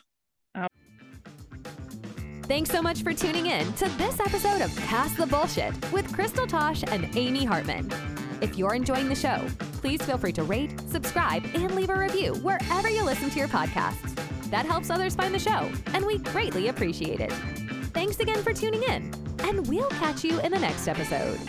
Thanks 2.49 2.71
so 2.71 2.81
much 2.81 3.03
for 3.03 3.13
tuning 3.13 3.45
in 3.45 3.71
to 3.73 3.87
this 3.89 4.19
episode 4.19 4.61
of 4.61 4.75
Pass 4.77 5.13
the 5.15 5.27
Bullshit 5.27 5.71
with 5.91 6.11
Crystal 6.11 6.47
Tosh 6.47 6.83
and 6.87 7.07
Amy 7.15 7.45
Hartman. 7.45 7.87
If 8.41 8.57
you're 8.57 8.73
enjoying 8.73 9.07
the 9.07 9.13
show, 9.13 9.45
please 9.73 10.01
feel 10.01 10.17
free 10.17 10.33
to 10.33 10.41
rate, 10.41 10.73
subscribe, 10.89 11.45
and 11.53 11.75
leave 11.75 11.91
a 11.91 11.95
review 11.95 12.33
wherever 12.41 12.89
you 12.89 13.03
listen 13.03 13.29
to 13.29 13.37
your 13.37 13.49
podcasts. 13.49 14.15
That 14.49 14.65
helps 14.65 14.89
others 14.89 15.13
find 15.13 15.31
the 15.31 15.37
show, 15.37 15.69
and 15.93 16.03
we 16.03 16.17
greatly 16.17 16.69
appreciate 16.69 17.19
it. 17.19 17.31
Thanks 17.93 18.19
again 18.19 18.41
for 18.41 18.51
tuning 18.51 18.81
in 18.81 19.13
and 19.43 19.67
we'll 19.67 19.89
catch 19.89 20.23
you 20.23 20.39
in 20.39 20.51
the 20.51 20.59
next 20.59 20.87
episode. 20.87 21.39